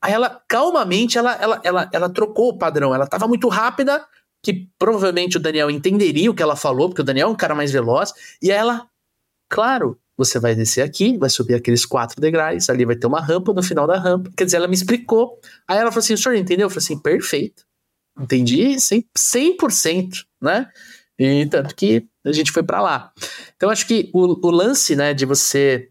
[0.06, 2.94] Aí ela, calmamente, ela, ela, ela, ela trocou o padrão.
[2.94, 4.06] Ela estava muito rápida,
[4.40, 7.56] que provavelmente o Daniel entenderia o que ela falou, porque o Daniel é um cara
[7.56, 8.12] mais veloz.
[8.40, 8.86] E ela,
[9.50, 13.52] claro, você vai descer aqui, vai subir aqueles quatro degraus, ali vai ter uma rampa
[13.52, 14.30] no final da rampa.
[14.36, 15.40] Quer dizer, ela me explicou.
[15.66, 16.66] Aí ela falou assim: o senhor entendeu?
[16.66, 17.64] Eu falei assim: perfeito.
[18.16, 20.70] Entendi 100%, 100% né?
[21.18, 23.12] E tanto que a gente foi para lá.
[23.56, 25.90] Então, acho que o, o lance, né, de você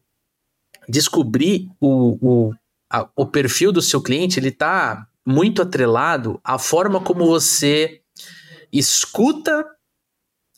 [0.88, 2.54] descobrir o, o
[2.96, 8.02] a, o perfil do seu cliente ele está muito atrelado à forma como você
[8.72, 9.66] escuta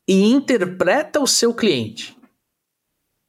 [0.07, 2.15] e interpreta o seu cliente.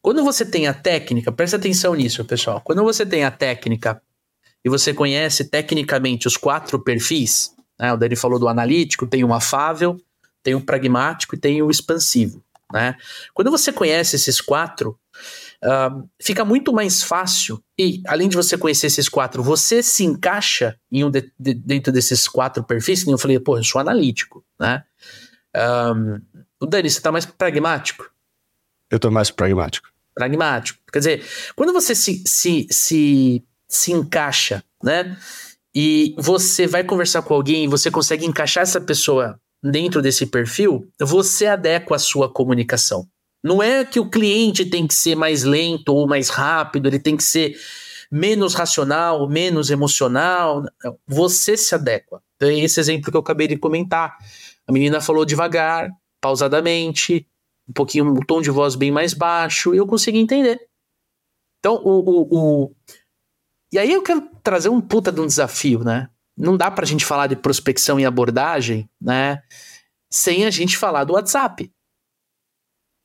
[0.03, 2.61] Quando você tem a técnica, presta atenção nisso, pessoal.
[2.61, 4.01] Quando você tem a técnica
[4.65, 7.93] e você conhece tecnicamente os quatro perfis, né?
[7.93, 9.97] o Dani falou do analítico, tem o afável,
[10.43, 12.43] tem o pragmático e tem o expansivo.
[12.73, 12.95] Né?
[13.33, 14.99] Quando você conhece esses quatro,
[15.65, 17.63] uh, fica muito mais fácil.
[17.79, 21.93] E além de você conhecer esses quatro, você se encaixa em um de, de, dentro
[21.93, 23.05] desses quatro perfis.
[23.05, 24.85] Que eu falei, pô, eu sou analítico, né?
[25.57, 26.21] Um,
[26.61, 28.11] o Dani, você tá mais pragmático?
[28.91, 29.89] Eu tô mais pragmático.
[30.15, 30.81] Pragmático.
[30.93, 35.17] Quer dizer, quando você se, se, se, se encaixa, né?
[35.75, 40.89] E você vai conversar com alguém e você consegue encaixar essa pessoa dentro desse perfil,
[40.99, 43.07] você adequa a sua comunicação.
[43.49, 47.17] Não é que o cliente tem que ser mais lento ou mais rápido, ele tem
[47.17, 47.59] que ser
[48.11, 50.65] menos racional, menos emocional.
[51.07, 52.23] Você se adequa.
[52.37, 54.17] Então, é esse exemplo que eu acabei de comentar.
[54.67, 57.27] A menina falou devagar, pausadamente,
[57.69, 60.61] um pouquinho, um tom de voz bem mais baixo, e eu consegui entender.
[61.59, 62.73] Então, o, o, o...
[63.73, 66.09] E aí eu quero trazer um puta de um desafio, né?
[66.37, 69.43] Não dá pra gente falar de prospecção e abordagem, né?
[70.11, 71.71] Sem a gente falar do WhatsApp.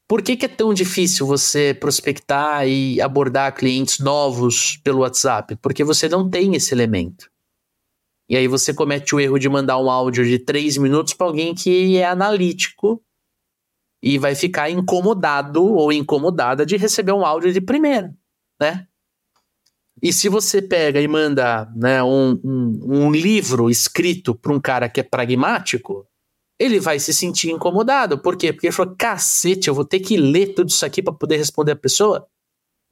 [0.07, 5.55] Por que, que é tão difícil você prospectar e abordar clientes novos pelo WhatsApp?
[5.57, 7.31] Porque você não tem esse elemento.
[8.29, 11.53] E aí você comete o erro de mandar um áudio de três minutos para alguém
[11.53, 13.03] que é analítico
[14.01, 18.13] e vai ficar incomodado ou incomodada de receber um áudio de primeira,
[18.59, 18.87] né?
[20.01, 24.89] E se você pega e manda né, um, um, um livro escrito para um cara
[24.89, 26.05] que é pragmático,
[26.59, 28.17] ele vai se sentir incomodado.
[28.17, 28.53] Por quê?
[28.53, 31.73] Porque ele falou: cacete, eu vou ter que ler tudo isso aqui para poder responder
[31.73, 32.27] a pessoa,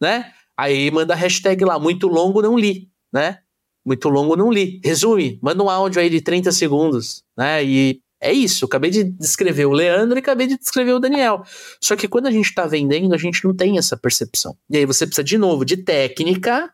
[0.02, 0.32] né?
[0.58, 3.40] Aí manda a hashtag lá, muito longo, não li, né?
[3.86, 4.80] Muito longo, não li.
[4.84, 7.64] Resume, manda um áudio aí de 30 segundos, né?
[7.64, 11.44] E é isso, acabei de descrever o Leandro e acabei de descrever o Daniel.
[11.82, 14.56] Só que quando a gente está vendendo, a gente não tem essa percepção.
[14.70, 16.72] E aí você precisa, de novo, de técnica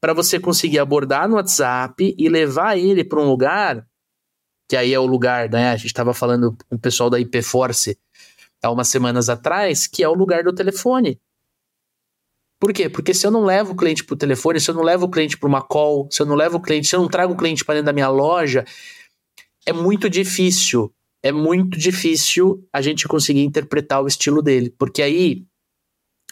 [0.00, 3.86] para você conseguir abordar no WhatsApp e levar ele para um lugar
[4.70, 5.72] que aí é o lugar, né?
[5.72, 7.98] A gente estava falando com o pessoal da IP Force
[8.62, 11.20] há umas semanas atrás, que é o lugar do telefone.
[12.60, 12.88] Por quê?
[12.88, 15.10] Porque se eu não levo o cliente para o telefone, se eu não levo o
[15.10, 17.36] cliente para uma call, se eu não levo o cliente, se eu não trago o
[17.36, 18.64] cliente para dentro da minha loja,
[19.66, 20.94] é muito difícil.
[21.20, 25.44] É muito difícil a gente conseguir interpretar o estilo dele, porque aí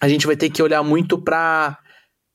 [0.01, 1.77] a gente vai ter que olhar muito para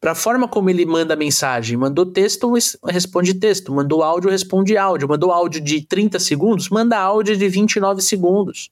[0.03, 1.77] para a forma como ele manda mensagem.
[1.77, 2.51] Mandou texto,
[2.85, 3.73] responde texto.
[3.73, 5.07] Mandou áudio, responde áudio.
[5.07, 8.69] Mandou áudio de 30 segundos, manda áudio de 29 segundos.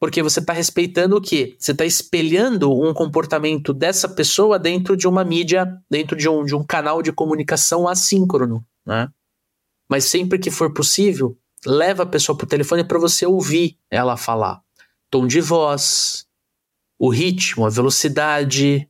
[0.00, 1.54] Porque você está respeitando o quê?
[1.56, 6.56] Você está espelhando um comportamento dessa pessoa dentro de uma mídia, dentro de um, de
[6.56, 9.08] um canal de comunicação assíncrono, né?
[9.88, 14.16] Mas sempre que for possível, leva a pessoa para o telefone para você ouvir ela
[14.16, 14.60] falar.
[15.08, 16.26] Tom de voz,
[16.98, 18.88] o ritmo, a velocidade,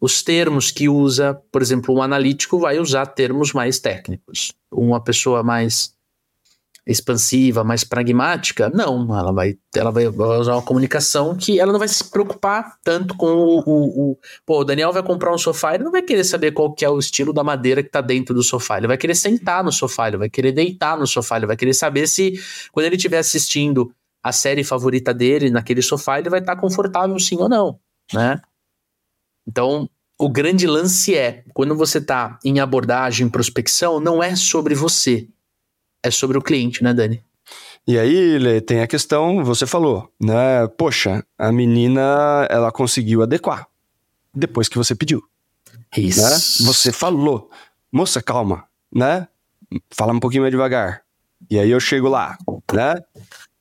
[0.00, 4.52] os termos que usa, por exemplo, um analítico vai usar termos mais técnicos.
[4.72, 5.94] Uma pessoa mais
[6.86, 11.86] expansiva, mais pragmática, não, ela vai, ela vai usar uma comunicação que ela não vai
[11.86, 15.84] se preocupar tanto com o, o, o, pô, o Daniel vai comprar um sofá, ele
[15.84, 18.42] não vai querer saber qual que é o estilo da madeira que está dentro do
[18.42, 21.56] sofá, ele vai querer sentar no sofá, ele vai querer deitar no sofá, ele vai
[21.56, 22.40] querer saber se
[22.72, 27.18] quando ele estiver assistindo a série favorita dele naquele sofá, ele vai estar tá confortável
[27.18, 27.78] sim ou não,
[28.12, 28.40] né?
[29.46, 35.28] Então, o grande lance é, quando você está em abordagem, prospecção, não é sobre você,
[36.02, 37.24] é sobre o cliente, né, Dani?
[37.86, 40.68] E aí, tem a questão, você falou, né?
[40.76, 43.66] Poxa, a menina, ela conseguiu adequar
[44.34, 45.22] depois que você pediu.
[45.96, 46.22] Isso.
[46.22, 46.66] Né?
[46.68, 47.50] Você falou,
[47.90, 49.26] moça, calma, né?
[49.90, 51.02] Fala um pouquinho mais devagar.
[51.50, 52.36] E aí eu chego lá,
[52.72, 52.94] né?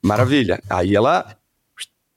[0.04, 0.62] Maravilha.
[0.70, 1.36] Aí ela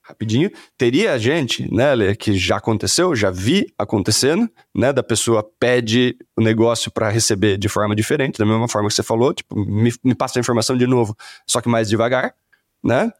[0.02, 0.50] rapidinho.
[0.76, 6.42] Teria gente, né, Lê, que já aconteceu, já vi acontecendo, né, da pessoa pede o
[6.42, 10.14] negócio para receber de forma diferente, da mesma forma que você falou, tipo, me, me
[10.14, 12.34] passa a informação de novo, só que mais devagar,
[12.82, 13.12] né?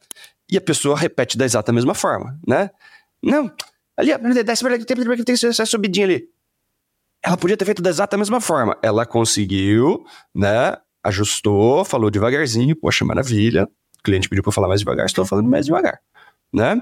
[0.51, 2.69] E a pessoa repete da exata mesma forma, né?
[3.21, 3.49] Não,
[3.97, 6.27] ali, desce tem, tem essa subidinha ali.
[7.25, 8.77] Ela podia ter feito da exata mesma forma.
[8.83, 10.75] Ela conseguiu, né?
[11.01, 13.63] Ajustou, falou devagarzinho, poxa, maravilha.
[13.97, 16.01] O cliente pediu para falar mais devagar, estou falando mais devagar
[16.53, 16.81] né?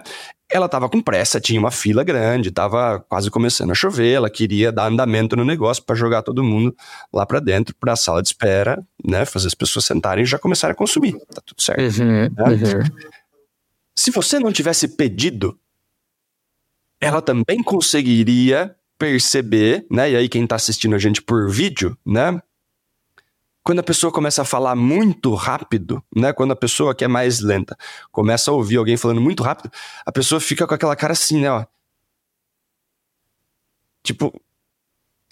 [0.50, 4.70] Ela estava com pressa, tinha uma fila grande, estava quase começando a chover, ela queria
[4.70, 6.76] dar andamento no negócio para jogar todo mundo
[7.14, 9.24] lá para dentro, para a sala de espera, né?
[9.26, 11.14] Fazer as pessoas sentarem e já começarem a consumir.
[11.34, 12.02] Tá tudo certo.
[12.02, 12.30] Uhum, né?
[12.38, 12.84] uhum.
[13.96, 15.58] Se você não tivesse pedido,
[17.00, 20.12] ela também conseguiria perceber, né?
[20.12, 22.40] E aí quem está assistindo a gente por vídeo, né?
[23.64, 26.34] Quando a pessoa começa a falar muito rápido, né?
[26.34, 27.78] Quando a pessoa que é mais lenta
[28.12, 29.72] começa a ouvir alguém falando muito rápido,
[30.06, 31.52] a pessoa fica com aquela cara assim, né?
[31.52, 31.66] Ó.
[34.04, 34.34] Tipo,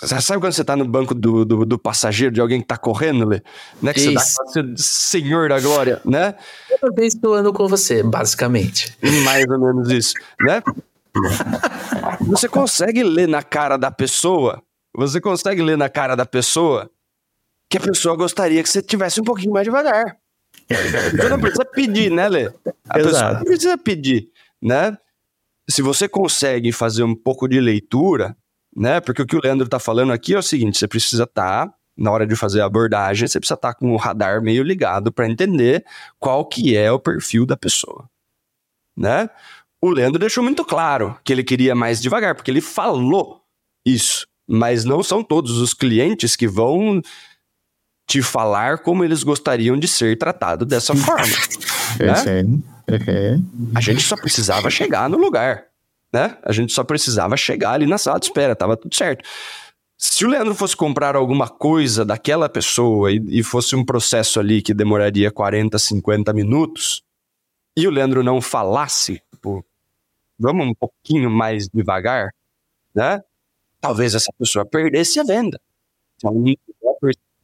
[0.05, 3.27] sabe quando você tá no banco do, do, do passageiro de alguém que tá correndo,
[3.27, 3.41] Lê?
[3.81, 3.93] Né?
[3.93, 4.35] Que Isso.
[4.45, 6.35] você dá senhor da glória, né?
[6.79, 8.95] Toda vez que eu ando com você, basicamente.
[9.25, 10.61] Mais ou menos isso, né?
[12.21, 14.61] você consegue ler na cara da pessoa,
[14.95, 16.89] você consegue ler na cara da pessoa
[17.69, 20.17] que a pessoa gostaria que você tivesse um pouquinho mais devagar.
[20.67, 22.45] Você não precisa pedir, né, Lê?
[22.89, 23.09] A Exato.
[23.09, 24.29] pessoa não precisa pedir,
[24.61, 24.97] né?
[25.69, 28.35] Se você consegue fazer um pouco de leitura,
[28.75, 28.99] né?
[28.99, 31.73] Porque o que o Leandro tá falando aqui é o seguinte: você precisa estar, tá,
[31.97, 35.11] na hora de fazer a abordagem, você precisa estar tá com o radar meio ligado
[35.11, 35.85] para entender
[36.17, 38.09] qual que é o perfil da pessoa,
[38.97, 39.29] né?
[39.81, 43.41] O Leandro deixou muito claro que ele queria mais devagar, porque ele falou
[43.85, 44.27] isso.
[44.47, 47.01] Mas não são todos os clientes que vão
[48.09, 51.27] te falar como eles gostariam de ser tratado dessa forma.
[52.01, 52.15] né?
[53.75, 55.65] A gente só precisava chegar no lugar,
[56.11, 56.35] né?
[56.41, 59.23] A gente só precisava chegar ali na sala de espera, tava tudo certo.
[59.95, 64.63] Se o Leandro fosse comprar alguma coisa daquela pessoa e, e fosse um processo ali
[64.63, 67.03] que demoraria 40, 50 minutos,
[67.77, 69.63] e o Leandro não falasse, tipo,
[70.39, 72.33] vamos um pouquinho mais devagar,
[72.95, 73.21] né?
[73.79, 75.61] Talvez essa pessoa perdesse a venda.
[76.15, 76.43] Então,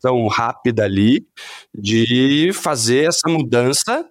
[0.05, 1.25] percepção rápida ali
[1.73, 4.07] de fazer essa mudança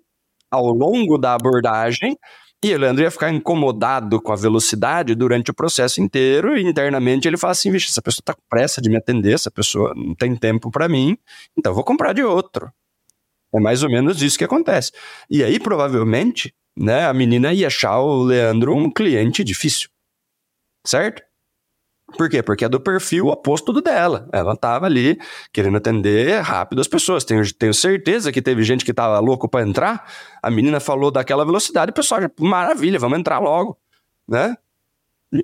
[0.51, 2.17] ao longo da abordagem
[2.63, 7.37] e Leandro ia ficar incomodado com a velocidade durante o processo inteiro, e internamente ele
[7.37, 10.35] fala assim: vixe, essa pessoa tá com pressa de me atender, essa pessoa não tem
[10.35, 11.19] tempo para mim,
[11.59, 12.73] então vou comprar de outro.
[13.55, 14.93] É mais ou menos isso que acontece.
[15.29, 19.91] E aí, provavelmente, né, a menina ia achar o Leandro um cliente difícil.
[20.87, 21.23] Certo?
[22.17, 22.43] Por quê?
[22.43, 24.29] Porque é do perfil oposto do dela.
[24.33, 25.19] Ela tava ali
[25.53, 27.25] querendo atender rápido as pessoas.
[27.25, 30.11] Tenho, tenho certeza que teve gente que tava louco para entrar.
[30.43, 33.77] A menina falou daquela velocidade, o pessoal já, maravilha, vamos entrar logo,
[34.29, 34.57] né?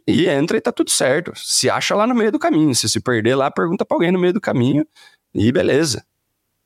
[0.07, 1.33] E, entra e tá tudo certo.
[1.35, 2.75] Se acha lá no meio do caminho.
[2.75, 4.87] Se se perder lá, pergunta pra alguém no meio do caminho
[5.35, 6.05] e beleza,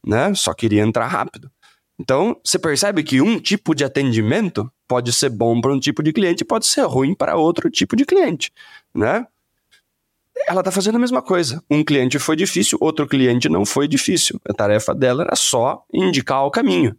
[0.07, 0.35] né?
[0.35, 1.51] Só queria entrar rápido.
[1.99, 6.13] Então, você percebe que um tipo de atendimento pode ser bom para um tipo de
[6.13, 8.53] cliente pode ser ruim para outro tipo de cliente,
[8.95, 9.27] né?
[10.47, 11.63] Ela está fazendo a mesma coisa.
[11.71, 14.41] Um cliente foi difícil, outro cliente não foi difícil.
[14.49, 16.97] A tarefa dela era só indicar o caminho.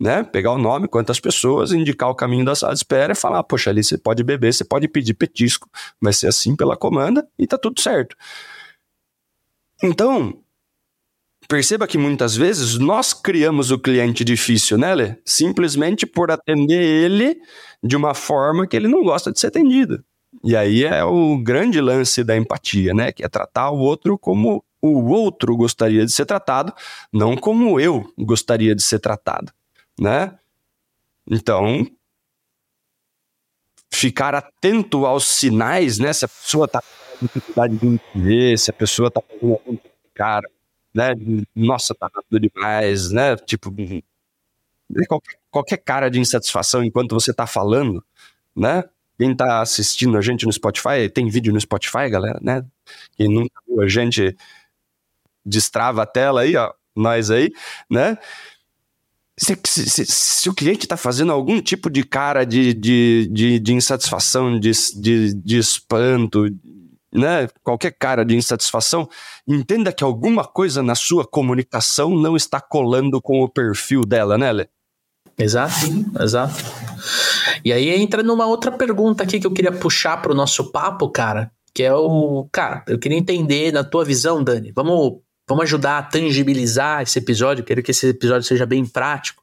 [0.00, 0.22] Né?
[0.22, 3.70] Pegar o nome, quantas pessoas, indicar o caminho da sala de espera e falar: poxa,
[3.70, 5.68] ali você pode beber, você pode pedir petisco,
[6.00, 8.16] vai ser assim pela comanda e tá tudo certo.
[9.82, 10.40] Então,
[11.48, 15.16] perceba que muitas vezes nós criamos o cliente difícil, né, Lê?
[15.24, 17.36] Simplesmente por atender ele
[17.82, 20.04] de uma forma que ele não gosta de ser atendido.
[20.48, 23.12] E aí é o grande lance da empatia, né?
[23.12, 26.72] Que é tratar o outro como o outro gostaria de ser tratado,
[27.12, 29.52] não como eu gostaria de ser tratado,
[30.00, 30.38] né?
[31.30, 31.86] Então,
[33.92, 36.14] ficar atento aos sinais, né?
[36.14, 39.76] Se a pessoa tá com dificuldade de entender, se a pessoa tá com algum
[40.14, 40.48] cara,
[40.94, 41.14] né?
[41.54, 43.36] Nossa, tá rápido demais, né?
[43.36, 43.70] Tipo,
[45.06, 48.02] qualquer, qualquer cara de insatisfação enquanto você tá falando,
[48.56, 48.82] né?
[49.18, 52.64] Quem tá assistindo a gente no Spotify, tem vídeo no Spotify, galera, né?
[53.16, 54.36] Quem nunca viu a gente
[55.44, 57.50] destrava a tela aí, ó, nós aí,
[57.90, 58.16] né?
[59.36, 63.72] Se, se, se, o cliente está fazendo algum tipo de cara de, de, de, de
[63.74, 66.46] insatisfação, de, de, de espanto,
[67.12, 67.48] né?
[67.62, 69.08] Qualquer cara de insatisfação,
[69.46, 74.52] entenda que alguma coisa na sua comunicação não está colando com o perfil dela, né,
[74.52, 74.68] Lê?
[75.38, 75.86] Exato,
[76.20, 76.64] exato.
[77.64, 81.08] E aí entra numa outra pergunta aqui que eu queria puxar para o nosso papo,
[81.08, 82.48] cara, que é o.
[82.50, 87.62] Cara, eu queria entender, na tua visão, Dani, vamos, vamos ajudar a tangibilizar esse episódio,
[87.62, 89.42] quero que esse episódio seja bem prático,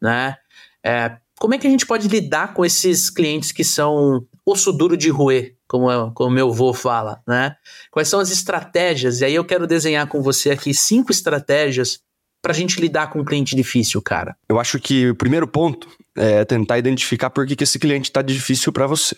[0.00, 0.36] né?
[0.84, 4.96] É, como é que a gente pode lidar com esses clientes que são osso duro
[4.96, 7.56] de roer, como, eu, como meu avô fala, né?
[7.90, 9.20] Quais são as estratégias?
[9.20, 12.00] E aí eu quero desenhar com você aqui cinco estratégias
[12.46, 14.36] para a gente lidar com um cliente difícil, cara?
[14.48, 18.22] Eu acho que o primeiro ponto é tentar identificar por que, que esse cliente está
[18.22, 19.16] difícil para você.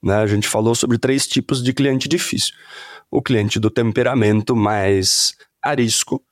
[0.00, 0.14] Né?
[0.14, 2.54] A gente falou sobre três tipos de cliente difícil:
[3.10, 6.22] o cliente do temperamento mais arisco,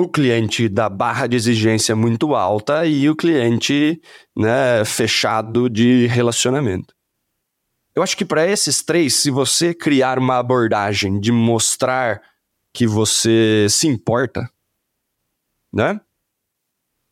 [0.00, 4.00] o cliente da barra de exigência muito alta e o cliente
[4.34, 6.94] né, fechado de relacionamento.
[7.94, 12.22] Eu acho que para esses três, se você criar uma abordagem de mostrar
[12.72, 14.50] que você se importa,
[15.76, 16.00] né?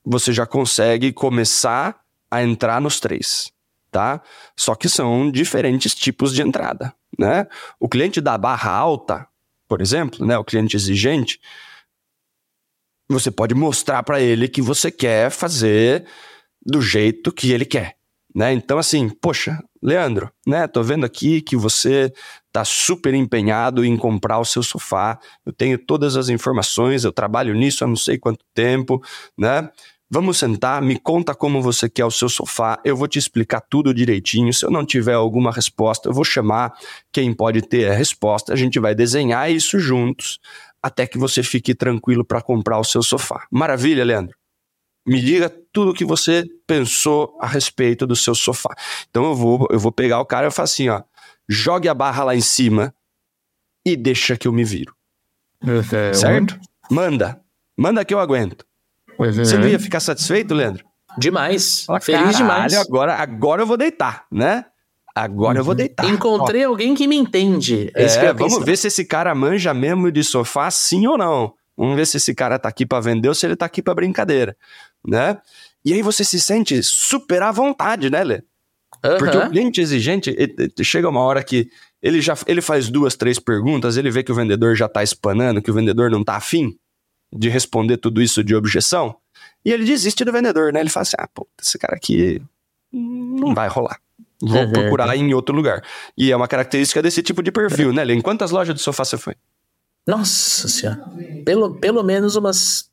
[0.03, 3.53] Você já consegue começar a entrar nos três,
[3.91, 4.23] tá?
[4.57, 7.47] Só que são diferentes tipos de entrada, né?
[7.79, 9.29] O cliente da barra alta,
[9.69, 11.39] por exemplo, né, o cliente exigente,
[13.07, 16.07] você pode mostrar para ele que você quer fazer
[16.65, 17.99] do jeito que ele quer,
[18.35, 18.53] né?
[18.55, 20.67] Então assim, poxa, Leandro, né?
[20.67, 22.11] Tô vendo aqui que você
[22.51, 25.19] tá super empenhado em comprar o seu sofá.
[25.45, 29.03] Eu tenho todas as informações, eu trabalho nisso há não sei quanto tempo,
[29.37, 29.69] né?
[30.11, 33.93] Vamos sentar, me conta como você quer o seu sofá, eu vou te explicar tudo
[33.93, 34.55] direitinho.
[34.55, 36.73] Se eu não tiver alguma resposta, eu vou chamar
[37.13, 38.53] quem pode ter a resposta.
[38.53, 40.39] A gente vai desenhar isso juntos
[40.83, 43.47] até que você fique tranquilo para comprar o seu sofá.
[43.51, 44.37] Maravilha, Leandro?
[45.07, 48.75] Me diga tudo o que você pensou a respeito do seu sofá.
[49.11, 51.03] Então eu vou, eu vou pegar o cara e falar assim, ó,
[51.49, 52.95] jogue a barra lá em cima
[53.85, 54.95] e deixa que eu me viro.
[55.93, 56.59] É, certo?
[56.91, 57.41] Manda.
[57.77, 58.65] Manda que eu aguento.
[59.21, 59.33] É.
[59.33, 60.85] Você não ia ficar satisfeito, Leandro?
[61.17, 61.85] Demais.
[61.85, 62.75] Fala, Feliz demais.
[62.75, 64.65] Agora, agora eu vou deitar, né?
[65.15, 65.61] Agora uhum.
[65.61, 65.79] eu vou uhum.
[65.79, 66.07] deitar.
[66.07, 66.71] Encontrei Ó.
[66.71, 67.91] alguém que me entende.
[67.95, 71.55] É, é vamos ver se esse cara manja mesmo de sofá, sim ou não.
[71.77, 73.95] Vamos ver se esse cara tá aqui para vender ou se ele tá aqui para
[73.95, 74.57] brincadeira,
[75.07, 75.39] né?
[75.85, 78.43] E aí você se sente super à vontade, né, Lê?
[79.05, 79.19] Uhum.
[79.19, 80.35] Porque o cliente exigente,
[80.83, 81.69] chega uma hora que
[82.03, 85.61] ele já ele faz duas, três perguntas, ele vê que o vendedor já tá espanando,
[85.61, 86.77] que o vendedor não tá afim
[87.33, 89.17] de responder tudo isso de objeção,
[89.65, 90.81] e ele desiste do vendedor, né?
[90.81, 92.41] Ele fala assim: ah, pô, esse cara aqui
[92.93, 93.99] não vai rolar.
[94.41, 94.73] Vou uhum.
[94.73, 95.83] procurar em outro lugar.
[96.17, 98.15] E é uma característica desse tipo de perfil, né, Lê?
[98.15, 99.35] Em quantas lojas de sofá você foi?
[100.07, 101.03] Nossa senhora.
[101.45, 102.91] Pelo, pelo menos umas.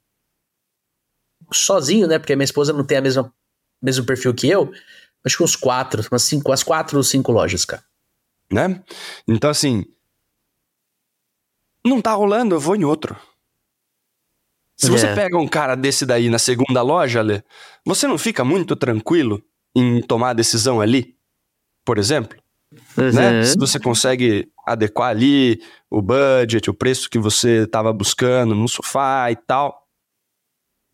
[1.54, 2.20] Sozinho, né?
[2.20, 3.34] Porque minha esposa não tem a mesma
[3.82, 4.72] mesmo perfil que eu.
[5.26, 7.84] Acho que uns quatro, umas cinco, umas quatro ou cinco lojas, cara.
[8.52, 8.84] Né?
[9.28, 9.86] Então, assim.
[11.86, 13.18] Não tá rolando, eu vou em outro.
[14.78, 15.16] Se você é.
[15.16, 17.44] pega um cara desse daí na segunda loja, Lê,
[17.86, 19.44] você não fica muito tranquilo
[19.76, 21.16] em tomar a decisão ali?
[21.86, 22.38] Por exemplo?
[22.98, 23.12] Uhum.
[23.12, 23.44] Né?
[23.44, 29.32] Se você consegue adequar ali o budget, o preço que você estava buscando no sofá
[29.32, 29.81] e tal,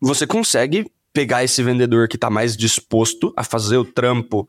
[0.00, 4.48] você consegue pegar esse vendedor que está mais disposto a fazer o trampo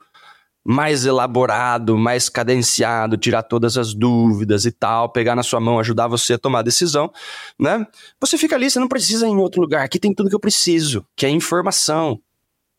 [0.63, 6.07] mais elaborado, mais cadenciado, tirar todas as dúvidas e tal, pegar na sua mão, ajudar
[6.07, 7.11] você a tomar a decisão,
[7.57, 7.87] né?
[8.19, 9.83] Você fica ali, você não precisa ir em outro lugar.
[9.83, 12.19] Aqui tem tudo que eu preciso, que é informação.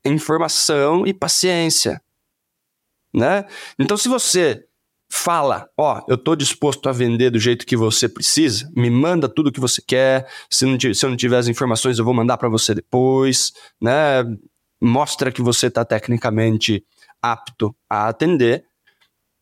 [0.05, 2.01] Informação e paciência
[3.13, 3.45] né?
[3.79, 4.65] Então, se você
[5.13, 9.51] fala, ó, eu tô disposto a vender do jeito que você precisa, me manda tudo
[9.51, 12.49] que você quer, se, não, se eu não tiver as informações eu vou mandar para
[12.49, 14.25] você depois, né?
[14.81, 16.85] Mostra que você está tecnicamente
[17.21, 18.65] apto a atender.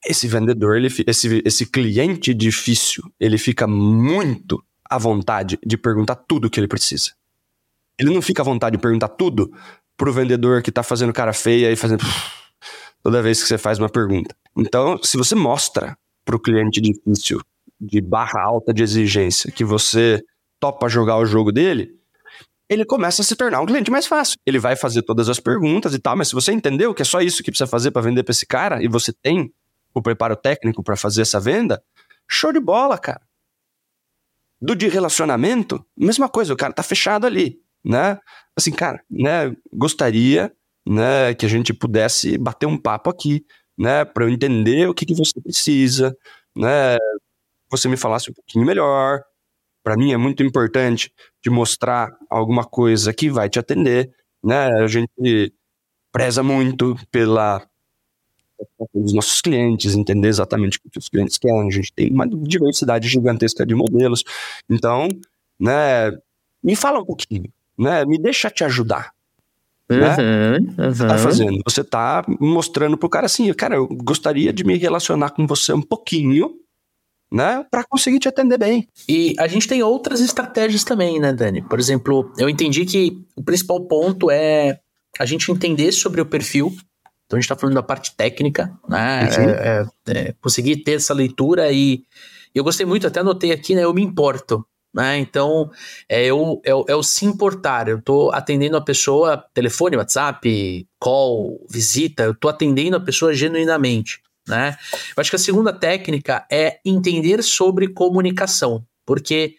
[0.04, 6.48] Esse vendedor, ele, esse, esse cliente difícil, ele fica muito à vontade de perguntar tudo
[6.48, 7.12] que ele precisa.
[7.98, 9.52] Ele não fica à vontade de perguntar tudo
[9.96, 12.04] pro vendedor que tá fazendo cara feia e fazendo
[13.02, 14.34] toda vez que você faz uma pergunta.
[14.56, 17.40] Então, se você mostra para o cliente difícil,
[17.80, 20.22] de barra alta de exigência, que você
[20.58, 21.96] topa jogar o jogo dele,
[22.68, 24.38] ele começa a se tornar um cliente mais fácil.
[24.44, 27.20] Ele vai fazer todas as perguntas e tal, mas se você entendeu que é só
[27.20, 29.52] isso que precisa fazer para vender para esse cara e você tem
[29.94, 31.82] o preparo técnico para fazer essa venda,
[32.28, 33.22] show de bola, cara.
[34.60, 38.18] Do de relacionamento, mesma coisa, o cara tá fechado ali, né?
[38.56, 40.52] Assim, cara, né, gostaria
[40.88, 43.44] né, que a gente pudesse bater um papo aqui,
[43.78, 46.16] né, para eu entender o que, que você precisa,
[46.56, 46.96] né,
[47.70, 49.22] você me falasse um pouquinho melhor.
[49.84, 51.12] Para mim é muito importante
[51.42, 54.12] de mostrar alguma coisa que vai te atender,
[54.44, 54.66] né?
[54.82, 55.52] A gente
[56.12, 57.66] preza muito pela
[58.92, 61.68] os nossos clientes, entender exatamente o que os clientes querem.
[61.68, 64.24] A gente tem uma diversidade gigantesca de modelos.
[64.68, 65.08] Então,
[65.58, 66.10] né,
[66.62, 68.04] me fala um pouquinho, né?
[68.04, 69.12] Me deixa te ajudar.
[69.90, 70.16] Né?
[70.18, 70.92] Uhum, uhum.
[70.92, 71.62] Você tá fazendo?
[71.64, 75.80] Você tá mostrando pro cara assim, cara, eu gostaria de me relacionar com você um
[75.80, 76.54] pouquinho,
[77.30, 78.88] né, para conseguir te atender bem.
[79.08, 81.62] E a gente tem outras estratégias também, né, Dani?
[81.62, 84.80] Por exemplo, eu entendi que o principal ponto é
[85.18, 86.74] a gente entender sobre o perfil.
[87.26, 89.28] Então a gente está falando da parte técnica, né?
[89.36, 92.02] É, é, é, conseguir ter essa leitura e
[92.54, 93.84] eu gostei muito, até anotei aqui, né?
[93.84, 94.64] Eu me importo.
[94.94, 95.18] Né?
[95.18, 95.70] Então,
[96.08, 97.88] é o, é, é o se importar.
[97.88, 104.20] Eu estou atendendo a pessoa, telefone, WhatsApp, call, visita, eu estou atendendo a pessoa genuinamente.
[104.48, 104.76] Né?
[105.16, 109.56] Eu acho que a segunda técnica é entender sobre comunicação, porque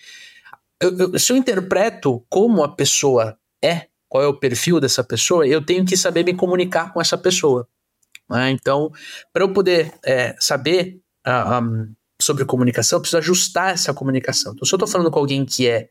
[0.82, 5.48] eu, eu, se eu interpreto como a pessoa é, qual é o perfil dessa pessoa,
[5.48, 7.68] eu tenho que saber me comunicar com essa pessoa.
[8.30, 8.50] Né?
[8.50, 8.92] Então,
[9.32, 14.54] para eu poder é, saber uh, um, sobre comunicação, eu preciso ajustar essa comunicação.
[14.54, 15.90] Então, se eu estou falando com alguém que é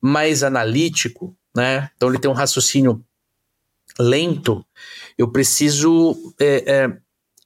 [0.00, 1.90] mais analítico, né?
[1.96, 3.04] Então ele tem um raciocínio
[3.98, 4.64] lento,
[5.16, 6.98] eu preciso é, é,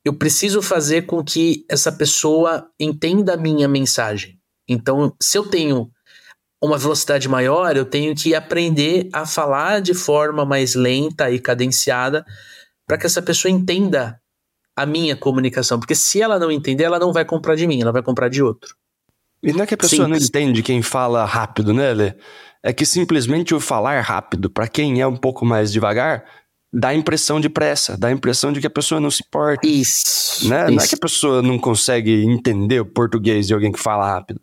[0.05, 4.39] eu preciso fazer com que essa pessoa entenda a minha mensagem.
[4.67, 5.91] Então, se eu tenho
[6.61, 12.25] uma velocidade maior, eu tenho que aprender a falar de forma mais lenta e cadenciada
[12.87, 14.21] para que essa pessoa entenda
[14.79, 15.79] a minha comunicação.
[15.79, 18.43] Porque se ela não entender, ela não vai comprar de mim, ela vai comprar de
[18.43, 18.75] outro.
[19.43, 20.21] E não é que a pessoa Simples.
[20.21, 22.15] não entende quem fala rápido, né, Lê?
[22.63, 26.25] É que simplesmente o falar rápido, para quem é um pouco mais devagar,
[26.73, 29.67] dá a impressão de pressa, dá a impressão de que a pessoa não se importa.
[29.67, 30.49] Isso.
[30.49, 30.65] Né?
[30.65, 30.73] Isso.
[30.75, 34.41] Não é que a pessoa não consegue entender o português de alguém que fala rápido.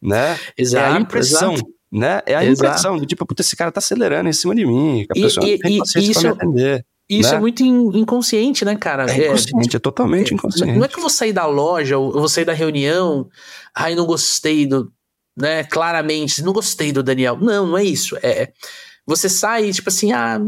[0.00, 0.38] Né?
[0.56, 1.54] Exato, é a impressão.
[1.54, 1.70] Exato.
[1.90, 2.20] Né?
[2.26, 2.68] É a exato.
[2.68, 5.06] impressão de tipo, puta, esse cara tá acelerando em cima de mim.
[5.08, 6.86] A pessoa e, não tem paciência isso, pra me atender.
[7.08, 7.36] Isso né?
[7.36, 9.10] é muito in, inconsciente, né, cara?
[9.10, 10.76] É inconsciente, é, é totalmente inconsciente.
[10.76, 13.28] Não é que eu vou sair da loja, eu vou sair da reunião,
[13.74, 14.92] ai, não gostei do.
[15.38, 17.36] Né, claramente, não gostei do Daniel.
[17.38, 18.16] Não, não é isso.
[18.22, 18.52] É,
[19.06, 20.40] você sai, tipo assim, ah,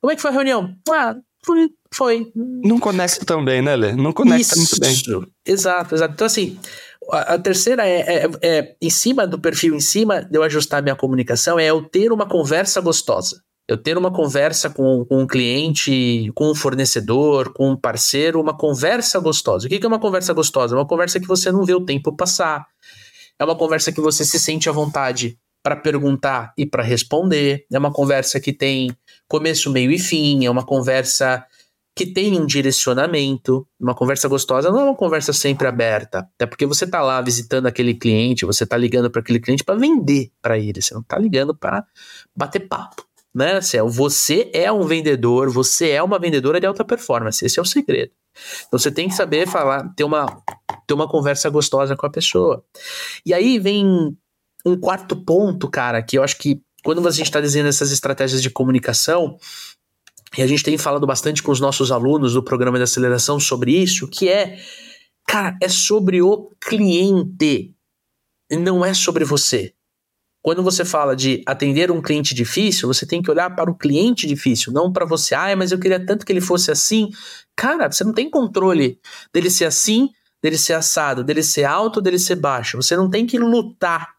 [0.00, 0.74] Como é que foi a reunião?
[0.88, 1.68] Ah, foi.
[1.92, 2.32] foi.
[2.34, 3.92] Não conecta tão bem, né, Lê?
[3.92, 4.58] Não conecta Isso.
[4.58, 5.32] muito bem.
[5.46, 6.14] Exato, exato.
[6.14, 6.58] Então, assim,
[7.10, 10.82] a, a terceira é, é, é, em cima do perfil, em cima de eu ajustar
[10.82, 13.42] minha comunicação, é eu ter uma conversa gostosa.
[13.68, 18.56] Eu ter uma conversa com, com um cliente, com um fornecedor, com um parceiro, uma
[18.56, 19.66] conversa gostosa.
[19.66, 20.76] O que é uma conversa gostosa?
[20.76, 22.64] É uma conversa que você não vê o tempo passar.
[23.38, 27.66] É uma conversa que você se sente à vontade para perguntar e para responder.
[27.72, 28.96] É uma conversa que tem
[29.26, 30.44] começo, meio e fim.
[30.46, 31.44] É uma conversa
[31.96, 33.66] que tem um direcionamento.
[33.80, 36.20] Uma conversa gostosa não é uma conversa sempre aberta.
[36.36, 39.74] Até porque você está lá visitando aquele cliente, você está ligando para aquele cliente para
[39.74, 40.80] vender para ele.
[40.80, 41.84] Você não está ligando para
[42.36, 43.05] bater papo
[43.36, 43.86] né, Céu?
[43.86, 47.44] Você é um vendedor, você é uma vendedora de alta performance.
[47.44, 48.10] Esse é o segredo.
[48.66, 50.42] Então você tem que saber falar, ter uma,
[50.86, 52.64] ter uma conversa gostosa com a pessoa.
[53.26, 54.16] E aí vem
[54.64, 58.42] um quarto ponto, cara, que eu acho que quando a gente está desenhando essas estratégias
[58.42, 59.36] de comunicação,
[60.36, 63.72] e a gente tem falado bastante com os nossos alunos do programa de aceleração sobre
[63.72, 64.58] isso, que é,
[65.26, 67.74] cara, é sobre o cliente,
[68.50, 69.75] não é sobre você.
[70.46, 74.28] Quando você fala de atender um cliente difícil, você tem que olhar para o cliente
[74.28, 75.34] difícil, não para você.
[75.34, 77.10] Ah, mas eu queria tanto que ele fosse assim.
[77.56, 79.00] Cara, você não tem controle
[79.34, 80.08] dele ser assim,
[80.40, 82.80] dele ser assado, dele ser alto, dele ser baixo.
[82.80, 84.14] Você não tem que lutar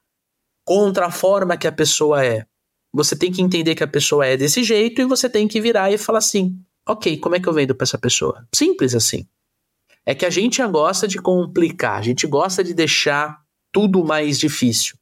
[0.66, 2.46] contra a forma que a pessoa é.
[2.94, 5.94] Você tem que entender que a pessoa é desse jeito e você tem que virar
[5.94, 8.46] e falar assim: ok, como é que eu vendo para essa pessoa?
[8.54, 9.26] Simples assim.
[10.06, 13.47] É que a gente gosta de complicar, a gente gosta de deixar
[13.78, 14.96] tudo mais difícil.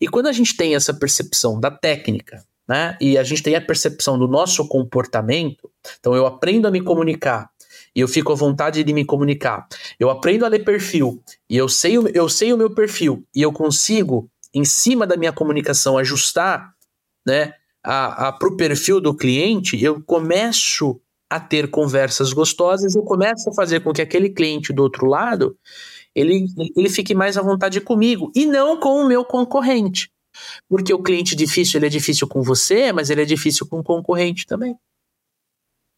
[0.00, 3.60] E quando a gente tem essa percepção da técnica, né, e a gente tem a
[3.60, 5.70] percepção do nosso comportamento,
[6.00, 7.48] então eu aprendo a me comunicar
[7.94, 9.68] e eu fico à vontade de me comunicar.
[9.96, 13.52] Eu aprendo a ler perfil e eu sei, eu sei o meu perfil e eu
[13.52, 16.74] consigo, em cima da minha comunicação, ajustar
[17.24, 21.00] né, para o perfil do cliente, eu começo
[21.30, 25.56] a ter conversas gostosas, eu começo a fazer com que aquele cliente do outro lado
[26.16, 30.10] ele, ele fique mais à vontade comigo e não com o meu concorrente.
[30.68, 33.84] Porque o cliente difícil, ele é difícil com você, mas ele é difícil com o
[33.84, 34.74] concorrente também.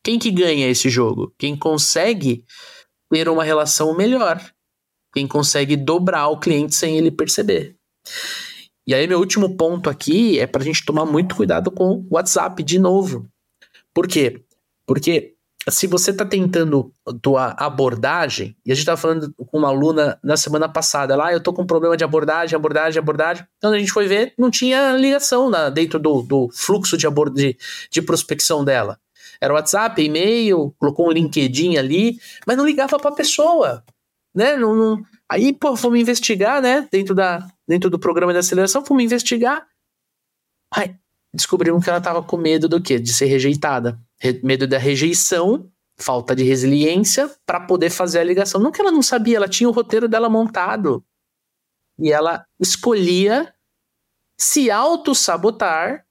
[0.04, 1.32] Quem que ganha esse jogo?
[1.38, 2.44] Quem consegue
[3.08, 4.44] ter uma relação melhor.
[5.14, 7.76] Quem consegue dobrar o cliente sem ele perceber.
[8.86, 12.06] E aí, meu último ponto aqui é para a gente tomar muito cuidado com o
[12.10, 13.28] WhatsApp de novo.
[13.94, 14.42] Por quê?
[14.86, 15.36] Porque
[15.70, 20.36] se você está tentando tua abordagem, e a gente estava falando com uma aluna na
[20.36, 23.46] semana passada, lá, ah, eu tô com um problema de abordagem, abordagem, abordagem.
[23.56, 27.56] Então a gente foi ver, não tinha ligação na, dentro do, do fluxo de, de,
[27.90, 28.98] de prospecção dela.
[29.40, 33.84] Era WhatsApp, e-mail, colocou um LinkedIn ali, mas não ligava para a pessoa,
[34.34, 34.56] né?
[34.56, 35.02] Não, não...
[35.30, 36.88] Aí, pô, fomos investigar, né?
[36.90, 39.66] Dentro, da, dentro do programa de aceleração, fomos investigar.
[40.72, 40.94] Aí,
[41.32, 42.98] descobrimos que ela estava com medo do quê?
[42.98, 43.98] De ser rejeitada
[44.42, 48.60] medo da rejeição, falta de resiliência para poder fazer a ligação.
[48.60, 51.04] Não que ela não sabia, ela tinha o roteiro dela montado.
[51.98, 53.52] E ela escolhia
[54.38, 56.04] se auto-sabotar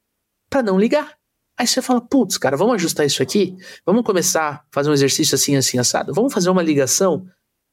[0.49, 1.17] para não ligar.
[1.57, 3.55] Aí você fala, putz, cara, vamos ajustar isso aqui?
[3.85, 6.13] Vamos começar a fazer um exercício assim, assim, assado?
[6.13, 7.25] Vamos fazer uma ligação?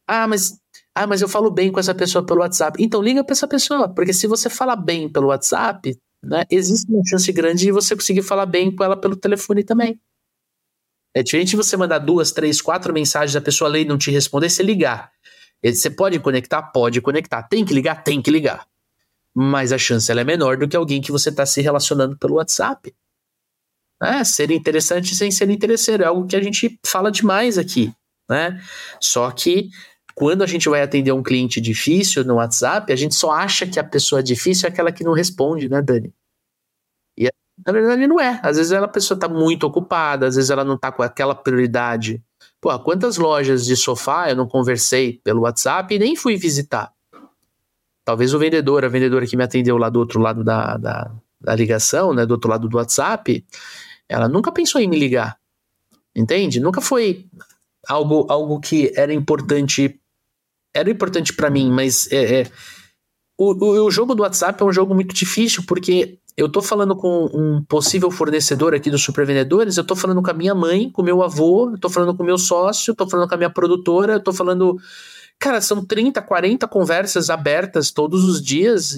[0.07, 0.59] Ah, mas,
[0.95, 2.83] ah, mas eu falo bem com essa pessoa pelo WhatsApp.
[2.83, 7.03] Então liga para essa pessoa, porque se você fala bem pelo WhatsApp, né, existe uma
[7.07, 10.01] chance grande de você conseguir falar bem com ela pelo telefone também.
[11.15, 14.51] É diferente você mandar duas, três, quatro mensagens, a pessoa ler e não te responder,
[14.51, 15.13] você ligar.
[15.63, 16.61] Você pode conectar?
[16.63, 17.45] Pode conectar.
[17.45, 18.03] Tem que ligar?
[18.03, 18.67] Tem que ligar.
[19.33, 22.93] Mas a chance é menor do que alguém que você está se relacionando pelo WhatsApp.
[24.03, 26.03] É, ser interessante sem ser interesseiro.
[26.03, 27.93] É algo que a gente fala demais aqui.
[28.29, 28.61] Né?
[29.01, 29.71] Só que
[30.15, 33.81] quando a gente vai atender um cliente difícil no WhatsApp, a gente só acha que
[33.81, 36.13] a pessoa difícil é aquela que não responde, né, Dani?
[37.67, 38.41] Na verdade, não é.
[38.43, 42.23] Às vezes a pessoa está muito ocupada, às vezes ela não está com aquela prioridade.
[42.61, 46.93] Pô, quantas lojas de sofá eu não conversei pelo WhatsApp e nem fui visitar?
[48.05, 51.11] Talvez o vendedor, a vendedora que me atendeu lá do outro lado da, da,
[51.41, 53.45] da ligação, né, do outro lado do WhatsApp,
[54.09, 55.39] ela nunca pensou em me ligar.
[56.15, 56.61] Entende?
[56.61, 57.27] Nunca foi
[57.89, 59.99] algo, algo que era importante.
[60.75, 62.51] Era importante para mim, mas é, é
[63.39, 66.97] o, o, o jogo do WhatsApp é um jogo muito difícil porque eu tô falando
[66.97, 71.03] com um possível fornecedor aqui dos supervendedores, eu tô falando com a minha mãe, com
[71.03, 74.21] meu avô, eu tô falando com meu sócio, tô falando com a minha produtora, eu
[74.21, 74.77] tô falando.
[75.39, 78.97] Cara, são 30, 40 conversas abertas todos os dias.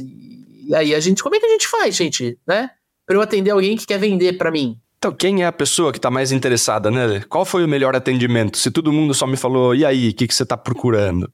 [0.66, 1.22] E aí a gente.
[1.22, 2.38] Como é que a gente faz, gente?
[2.46, 2.70] Né?
[3.06, 4.78] Pra eu atender alguém que quer vender para mim.
[4.98, 7.22] Então, quem é a pessoa que está mais interessada, né?
[7.28, 8.56] Qual foi o melhor atendimento?
[8.56, 11.30] Se todo mundo só me falou, e aí, o que, que você está procurando?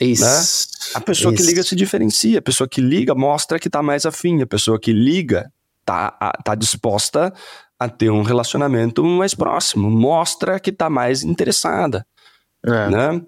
[0.00, 0.22] Isso.
[0.22, 0.94] Né?
[0.94, 1.42] A pessoa Isso.
[1.42, 4.78] que liga se diferencia, a pessoa que liga mostra que tá mais afim, a pessoa
[4.78, 5.52] que liga
[5.84, 6.10] tá,
[6.44, 7.32] tá disposta
[7.78, 12.06] a ter um relacionamento mais próximo, mostra que está mais interessada,
[12.64, 12.90] é.
[12.90, 13.22] né?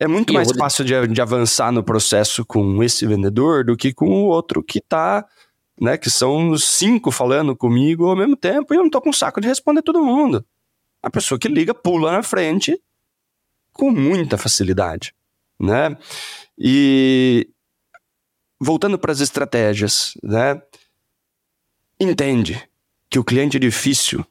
[0.00, 3.92] É muito e mais fácil de, de, avançar no processo com esse vendedor do que
[3.92, 5.24] com o outro que está,
[5.80, 5.96] né?
[5.96, 9.46] Que são cinco falando comigo ao mesmo tempo e eu não tô com saco de
[9.46, 10.44] responder todo mundo.
[11.02, 12.80] A pessoa que liga pula na frente
[13.72, 15.14] com muita facilidade,
[15.62, 15.96] né?
[16.58, 17.48] E
[18.60, 20.60] voltando para as estratégias, né?
[22.00, 22.60] Entende
[23.08, 24.24] que o cliente é difícil.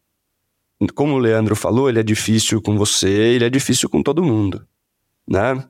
[0.95, 4.67] Como o Leandro falou, ele é difícil com você, ele é difícil com todo mundo
[5.31, 5.63] né?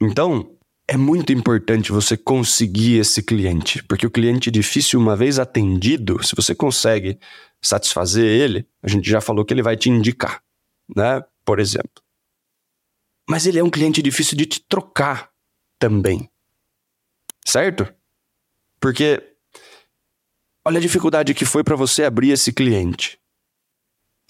[0.00, 0.50] Então,
[0.88, 6.34] é muito importante você conseguir esse cliente, porque o cliente difícil, uma vez atendido, se
[6.34, 7.18] você consegue
[7.62, 10.42] satisfazer ele, a gente já falou que ele vai te indicar,
[10.94, 11.22] né?
[11.44, 12.03] Por exemplo.
[13.28, 15.30] Mas ele é um cliente difícil de te trocar
[15.78, 16.28] também.
[17.46, 17.92] Certo?
[18.80, 19.22] Porque
[20.64, 23.18] olha a dificuldade que foi para você abrir esse cliente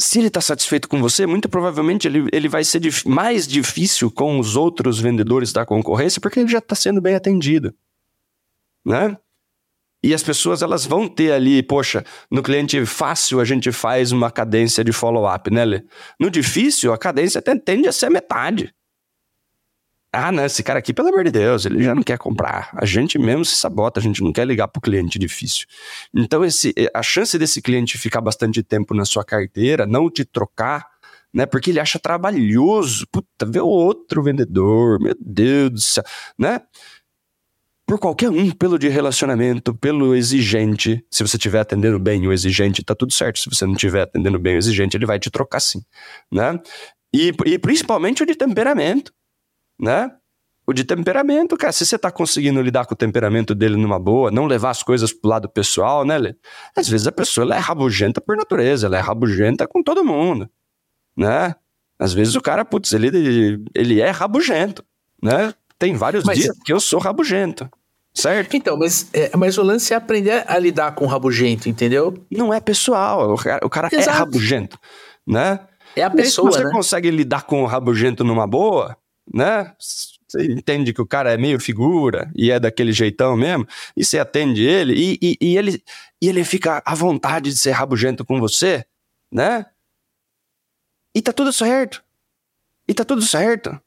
[0.00, 4.10] se ele está satisfeito com você, muito provavelmente ele, ele vai ser dif mais difícil
[4.10, 7.72] com os outros vendedores da concorrência, porque ele já está sendo bem atendido.
[8.84, 9.16] Né?
[10.02, 14.30] E as pessoas elas vão ter ali, poxa, no cliente fácil a gente faz uma
[14.30, 15.82] cadência de follow-up, né, Lê?
[16.20, 18.74] No difícil, a cadência tende a ser metade.
[20.16, 22.70] Ah, não, esse cara aqui, pelo amor de Deus, ele já não quer comprar.
[22.74, 25.66] A gente mesmo se sabota, a gente não quer ligar para o cliente difícil.
[26.14, 30.24] Então, esse, eh, a chance desse cliente ficar bastante tempo na sua carteira, não te
[30.24, 30.86] trocar,
[31.32, 31.46] né?
[31.46, 33.08] Porque ele acha trabalhoso.
[33.10, 36.04] Puta, ver outro vendedor, meu Deus do céu,
[36.38, 36.60] né?
[37.84, 41.04] Por qualquer um, pelo de relacionamento, pelo exigente.
[41.10, 43.40] Se você estiver atendendo bem o exigente, tá tudo certo.
[43.40, 45.82] Se você não estiver atendendo bem o exigente, ele vai te trocar sim,
[46.32, 46.58] né?
[47.12, 49.12] E, e principalmente o de temperamento
[49.78, 50.10] né?
[50.66, 54.30] O de temperamento, cara, se você tá conseguindo lidar com o temperamento dele numa boa,
[54.30, 56.34] não levar as coisas pro lado pessoal, né?
[56.74, 60.48] Às vezes a pessoa ela é rabugenta por natureza, ela é rabugenta com todo mundo,
[61.14, 61.54] né?
[61.98, 64.82] Às vezes o cara, putz, ele, ele é rabugento,
[65.22, 65.52] né?
[65.78, 67.68] Tem vários mas, dias que eu sou rabugento,
[68.14, 68.56] certo?
[68.56, 72.14] Então, mas, é, mas o lance é aprender a lidar com o rabugento, entendeu?
[72.30, 74.78] Não é pessoal, o cara, o cara é rabugento,
[75.26, 75.60] né?
[75.94, 76.72] É a pessoa, se você né?
[76.72, 78.96] consegue lidar com o rabugento numa boa,
[79.32, 79.72] né?
[79.78, 83.66] Você entende que o cara é meio figura e é daquele jeitão mesmo,
[83.96, 85.82] e você atende ele, e, e, e ele,
[86.20, 88.84] e ele fica à vontade de ser rabugento com você,
[89.30, 89.66] né?
[91.14, 92.02] E tá tudo certo.
[92.88, 93.80] E tá tudo certo.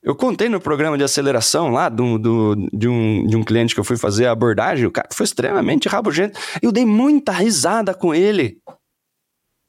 [0.00, 3.80] Eu contei no programa de aceleração lá do, do, de, um, de um cliente que
[3.80, 6.38] eu fui fazer a abordagem, o cara foi extremamente rabugento.
[6.62, 8.58] Eu dei muita risada com ele.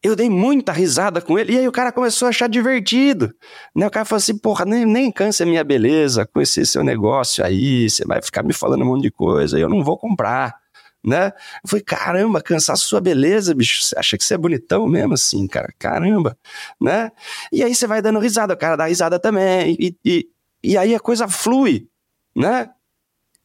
[0.02, 3.34] Eu dei muita risada com ele, e aí o cara começou a achar divertido.
[3.76, 3.86] Né?
[3.86, 7.44] O cara falou assim: porra, nem, nem cansa a minha beleza com esse seu negócio
[7.44, 10.56] aí, você vai ficar me falando um monte de coisa, eu não vou comprar.
[11.04, 11.28] Né?
[11.64, 13.84] Eu falei, caramba, cansar sua beleza, bicho.
[13.84, 15.74] Você acha que você é bonitão mesmo assim, cara?
[15.80, 16.38] Caramba,
[16.80, 17.12] né?
[17.54, 20.28] E aí você vai dando risada, o cara dá risada também, e, e,
[20.62, 21.88] e aí a coisa flui,
[22.36, 22.70] né?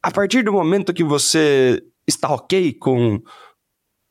[0.03, 3.21] A partir do momento que você está ok com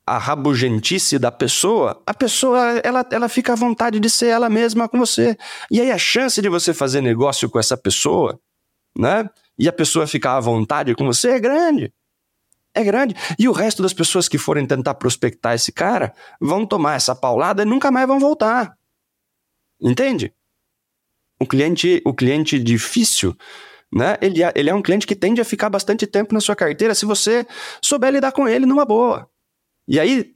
[0.06, 4.88] a rabugentice da pessoa, a pessoa ela, ela fica à vontade de ser ela mesma
[4.88, 5.36] com você.
[5.70, 8.38] E aí a chance de você fazer negócio com essa pessoa,
[8.96, 9.28] né?
[9.58, 11.92] E a pessoa ficar à vontade com você é grande.
[12.74, 13.14] É grande.
[13.38, 17.62] E o resto das pessoas que forem tentar prospectar esse cara vão tomar essa paulada
[17.62, 18.76] e nunca mais vão voltar.
[19.80, 20.34] Entende?
[21.40, 23.36] O cliente, o cliente difícil,
[23.92, 24.16] né?
[24.20, 26.94] Ele, é, ele é um cliente que tende a ficar bastante tempo na sua carteira
[26.94, 27.46] se você
[27.80, 29.30] souber lidar com ele numa boa.
[29.86, 30.32] E aí,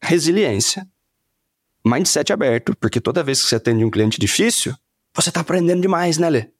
[0.00, 0.86] resiliência,
[1.84, 4.74] mindset aberto, porque toda vez que você atende um cliente difícil,
[5.14, 6.50] você está aprendendo demais, né, Lê?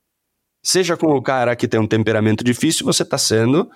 [0.62, 3.70] Seja com o cara que tem um temperamento difícil, você está sendo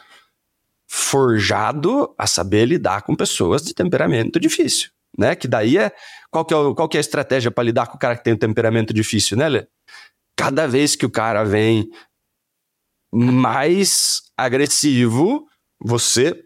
[0.87, 5.37] forjado a saber lidar com pessoas de temperamento difícil, né?
[5.37, 5.93] Que daí é
[6.31, 8.33] qual que é, qual que é a estratégia para lidar com o cara que tem
[8.33, 9.67] um temperamento difícil, né, Lê?
[10.35, 11.91] Cada vez que o cara vem
[13.13, 15.47] mais agressivo,
[15.79, 16.45] você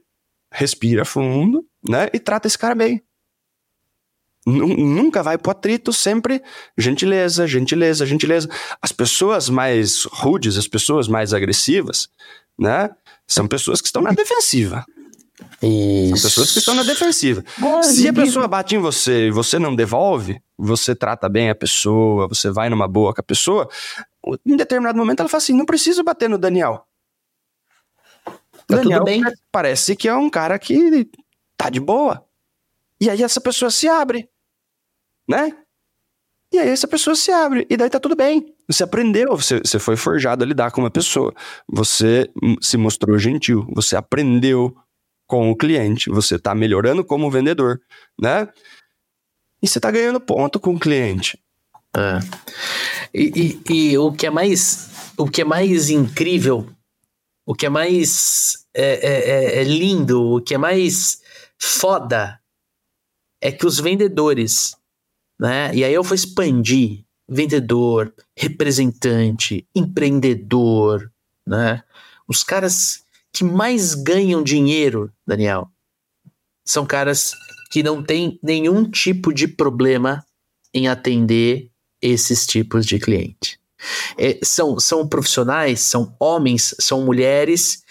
[0.50, 2.08] respira fundo né?
[2.12, 3.02] E trata esse cara bem.
[4.44, 6.42] Nunca vai pro atrito, sempre
[6.76, 8.48] gentileza, gentileza, gentileza.
[8.80, 12.08] As pessoas mais rudes, as pessoas mais agressivas,
[12.58, 12.90] né?
[13.26, 14.84] São pessoas que estão na defensiva.
[15.62, 16.16] Isso.
[16.16, 17.44] São pessoas que estão na defensiva.
[17.56, 21.54] Boa, Se a pessoa bate em você e você não devolve, você trata bem a
[21.54, 23.68] pessoa, você vai numa boa com a pessoa,
[24.44, 26.84] em determinado momento ela fala assim: não preciso bater no Daniel.
[28.24, 29.22] Tá Daniel tudo bem.
[29.50, 31.08] parece que é um cara que
[31.62, 32.24] tá de boa.
[33.00, 34.28] E aí essa pessoa se abre,
[35.28, 35.56] né?
[36.52, 38.54] E aí essa pessoa se abre, e daí tá tudo bem.
[38.68, 41.32] Você aprendeu, você, você foi forjado a lidar com uma pessoa.
[41.68, 44.76] Você se mostrou gentil, você aprendeu
[45.26, 47.80] com o cliente, você tá melhorando como vendedor,
[48.20, 48.48] né?
[49.62, 51.38] E você tá ganhando ponto com o cliente.
[51.96, 52.18] É.
[53.14, 56.66] E, e, e, o que é mais o que é mais incrível,
[57.46, 61.21] o que é mais é, é, é, é lindo, o que é mais
[61.64, 62.40] foda
[63.40, 64.76] é que os vendedores,
[65.38, 65.72] né?
[65.72, 71.08] E aí eu vou expandir vendedor, representante, empreendedor,
[71.46, 71.84] né?
[72.26, 75.70] Os caras que mais ganham dinheiro, Daniel,
[76.64, 77.32] são caras
[77.70, 80.26] que não têm nenhum tipo de problema
[80.74, 83.60] em atender esses tipos de cliente.
[84.18, 87.84] É, são, são profissionais, são homens, são mulheres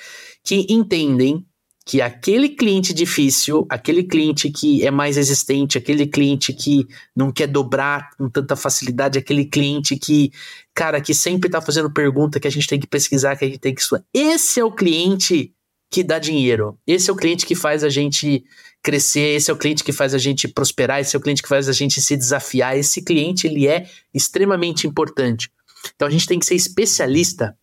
[0.44, 1.46] que entendem
[1.86, 7.48] que aquele cliente difícil, aquele cliente que é mais resistente, aquele cliente que não quer
[7.48, 10.32] dobrar com tanta facilidade, aquele cliente que,
[10.76, 13.60] cara, que sempre está fazendo pergunta que a gente tem que pesquisar, que a gente
[13.60, 14.04] tem que estudar.
[14.14, 15.54] Esse é o cliente
[15.90, 16.78] que dá dinheiro.
[16.86, 18.44] Esse é o cliente que faz a gente
[18.84, 21.50] crescer, esse é o cliente que faz a gente prosperar, esse é o cliente que
[21.50, 22.78] faz a gente se desafiar.
[22.78, 25.52] Esse cliente, ele é extremamente importante.
[25.96, 27.58] Então a gente tem que ser especialista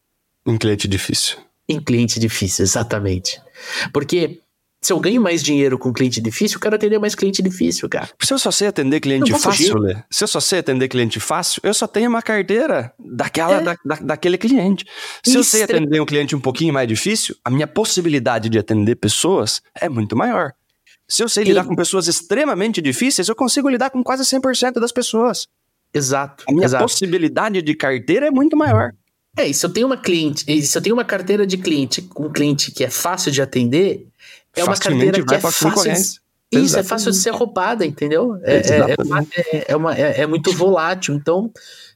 [0.47, 1.37] em cliente difícil.
[1.69, 3.41] Em cliente difícil, exatamente.
[3.93, 4.41] Porque
[4.81, 8.09] se eu ganho mais dinheiro com cliente difícil, eu quero atender mais cliente difícil, cara.
[8.23, 11.61] Se eu só sei atender cliente fácil, Lê, se eu só sei atender cliente fácil,
[11.65, 13.63] eu só tenho uma carteira daquela, é.
[13.63, 14.87] da, da, daquele cliente.
[15.25, 18.95] Se eu sei atender um cliente um pouquinho mais difícil, a minha possibilidade de atender
[18.95, 20.53] pessoas é muito maior.
[21.09, 24.93] Se eu sei lidar com pessoas extremamente difíceis, eu consigo lidar com quase 100% das
[24.93, 25.47] pessoas.
[25.93, 26.45] Exato.
[26.47, 26.85] A minha exato.
[26.85, 28.93] possibilidade de carteira é muito maior.
[29.39, 32.27] É, e se eu tenho uma cliente, se eu tenho uma carteira de cliente com
[32.27, 34.09] um cliente que é fácil de atender,
[34.55, 36.21] é uma carteira que é fácil de, Isso,
[36.51, 36.79] Exatamente.
[36.79, 38.37] é fácil de ser roubada, entendeu?
[38.43, 41.15] É, é, é, é, uma, é, é, muito volátil.
[41.15, 41.53] Então,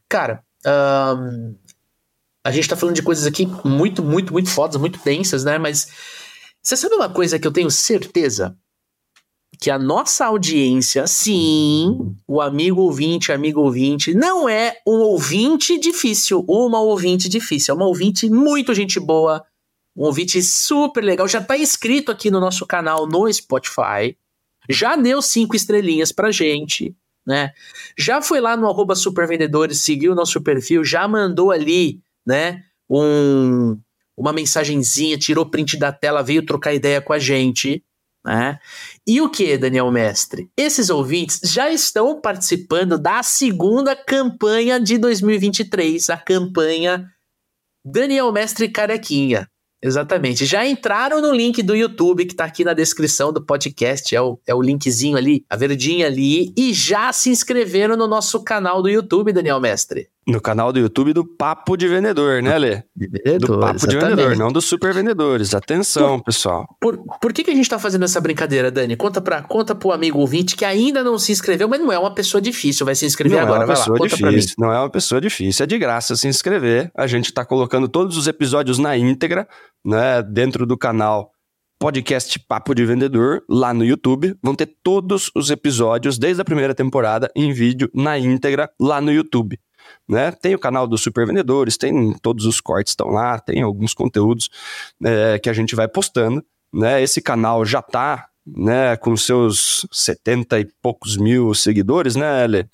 [0.09, 1.55] cara, um,
[2.45, 5.59] a gente tá falando de coisas aqui muito, muito, muito fodas, muito densas, né?
[5.59, 5.88] Mas
[6.62, 8.57] você sabe uma coisa que eu tenho certeza?
[9.62, 16.44] Que a nossa audiência, sim, o amigo ouvinte, amigo ouvinte, não é um ouvinte difícil,
[16.48, 19.44] uma ouvinte difícil, é uma ouvinte muito gente boa,
[19.96, 24.16] um ouvinte super legal, já tá inscrito aqui no nosso canal no Spotify,
[24.68, 26.92] já deu cinco estrelinhas pra gente,
[27.24, 27.52] né?
[27.96, 33.78] Já foi lá no arroba supervendedores, seguiu o nosso perfil, já mandou ali, né, um,
[34.16, 37.80] uma mensagenzinha, tirou print da tela, veio trocar ideia com a gente,
[38.24, 38.58] né?
[39.06, 40.50] E o que, Daniel Mestre?
[40.56, 47.06] Esses ouvintes já estão participando da segunda campanha de 2023, a campanha
[47.84, 49.48] Daniel Mestre Carequinha.
[49.84, 50.46] Exatamente.
[50.46, 54.14] Já entraram no link do YouTube que está aqui na descrição do podcast.
[54.14, 56.52] É o, é o linkzinho ali, a verdinha ali.
[56.56, 60.08] E já se inscreveram no nosso canal do YouTube, Daniel Mestre.
[60.26, 62.82] No canal do YouTube do Papo de Vendedor, né, Lê?
[62.94, 63.98] De vendedor, do Papo exatamente.
[63.98, 65.52] de Vendedor, não dos Super Vendedores.
[65.52, 66.76] Atenção, por, pessoal.
[66.80, 68.94] Por, por que, que a gente está fazendo essa brincadeira, Dani?
[68.94, 72.14] Conta para conta pro amigo ouvinte que ainda não se inscreveu, mas não é uma
[72.14, 73.62] pessoa difícil, vai se inscrever não agora.
[73.62, 76.92] É uma pessoa lá, difícil, não é uma pessoa difícil, é de graça se inscrever.
[76.96, 79.48] A gente está colocando todos os episódios na íntegra,
[79.84, 81.32] né, dentro do canal
[81.80, 84.36] podcast Papo de Vendedor lá no YouTube.
[84.40, 89.10] Vão ter todos os episódios desde a primeira temporada em vídeo na íntegra lá no
[89.10, 89.58] YouTube.
[90.09, 90.32] Né?
[90.32, 94.50] Tem o canal dos super vendedores, tem todos os cortes estão lá, tem alguns conteúdos
[95.03, 96.44] é, que a gente vai postando.
[96.72, 97.03] Né?
[97.03, 102.68] Esse canal já está né, com seus 70 e poucos mil seguidores, né, Ele?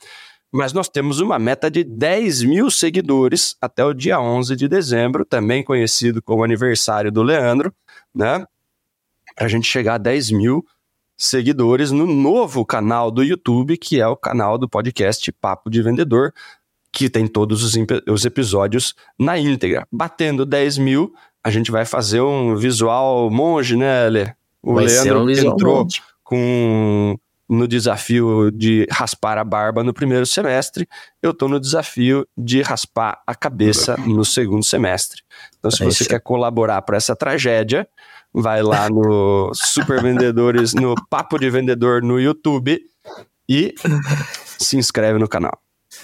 [0.50, 5.24] Mas nós temos uma meta de 10 mil seguidores até o dia 11 de dezembro,
[5.24, 7.72] também conhecido como aniversário do Leandro,
[8.14, 8.46] né?
[9.36, 10.64] Para a gente chegar a 10 mil
[11.18, 16.32] seguidores no novo canal do YouTube, que é o canal do podcast Papo de Vendedor,
[16.92, 17.74] que tem todos os,
[18.08, 19.86] os episódios na íntegra.
[19.92, 21.12] Batendo 10 mil,
[21.44, 24.32] a gente vai fazer um visual monge, né, Lê?
[24.62, 26.02] O vai Leandro um entrou monge.
[26.22, 27.18] com
[27.48, 30.86] no desafio de raspar a barba no primeiro semestre,
[31.22, 35.22] eu estou no desafio de raspar a cabeça no segundo semestre.
[35.58, 37.88] Então, se é você quer colaborar para essa tragédia,
[38.34, 42.78] vai lá no Super Vendedores, no Papo de Vendedor no YouTube
[43.48, 43.74] e
[44.58, 45.58] se inscreve no canal.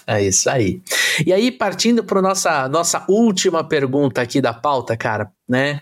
[0.06, 0.82] É isso aí.
[1.26, 5.80] E aí, partindo para nossa nossa última pergunta aqui da pauta, cara, né?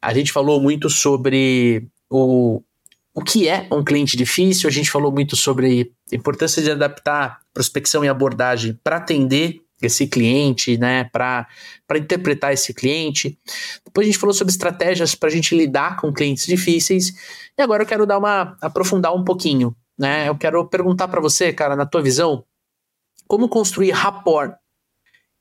[0.00, 2.62] A gente falou muito sobre o,
[3.12, 7.40] o que é um cliente difícil, a gente falou muito sobre a importância de adaptar
[7.52, 11.46] prospecção e abordagem para atender esse cliente, né, para
[11.96, 13.38] interpretar esse cliente.
[13.84, 17.12] Depois a gente falou sobre estratégias para a gente lidar com clientes difíceis.
[17.56, 20.28] E agora eu quero dar uma aprofundar um pouquinho, né?
[20.28, 22.44] Eu quero perguntar para você, cara, na tua visão,
[23.28, 24.54] como construir rapport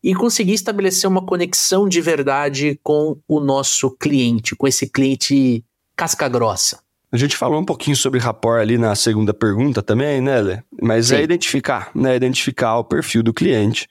[0.03, 5.65] e conseguir estabelecer uma conexão de verdade com o nosso cliente, com esse cliente
[5.95, 6.79] casca grossa.
[7.11, 10.59] A gente falou um pouquinho sobre rapport ali na segunda pergunta também, né, Lê?
[10.81, 11.21] Mas é Sim.
[11.21, 12.15] é identificar, né?
[12.15, 13.87] Identificar o perfil do cliente,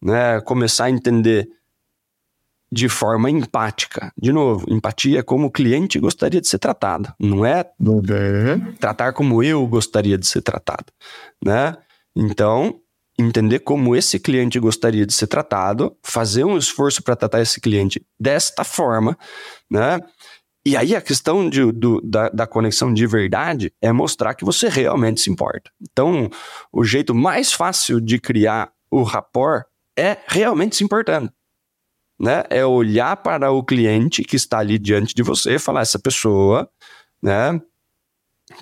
[0.00, 0.40] né?
[0.42, 1.48] Começar a entender
[2.70, 4.12] de forma empática.
[4.16, 8.74] De novo, empatia é como o cliente gostaria de ser tratado, não é uhum.
[8.78, 10.92] tratar como eu gostaria de ser tratado,
[11.42, 11.74] né?
[12.14, 12.78] Então,
[13.18, 18.04] entender como esse cliente gostaria de ser tratado, fazer um esforço para tratar esse cliente
[18.18, 19.18] desta forma,
[19.70, 20.00] né?
[20.64, 24.68] E aí a questão de, do, da, da, conexão de verdade é mostrar que você
[24.68, 25.70] realmente se importa.
[25.80, 26.28] Então,
[26.70, 29.64] o jeito mais fácil de criar o rapport
[29.96, 31.32] é realmente se importando
[32.18, 32.44] né?
[32.50, 36.68] É olhar para o cliente que está ali diante de você e falar: essa pessoa,
[37.22, 37.60] né?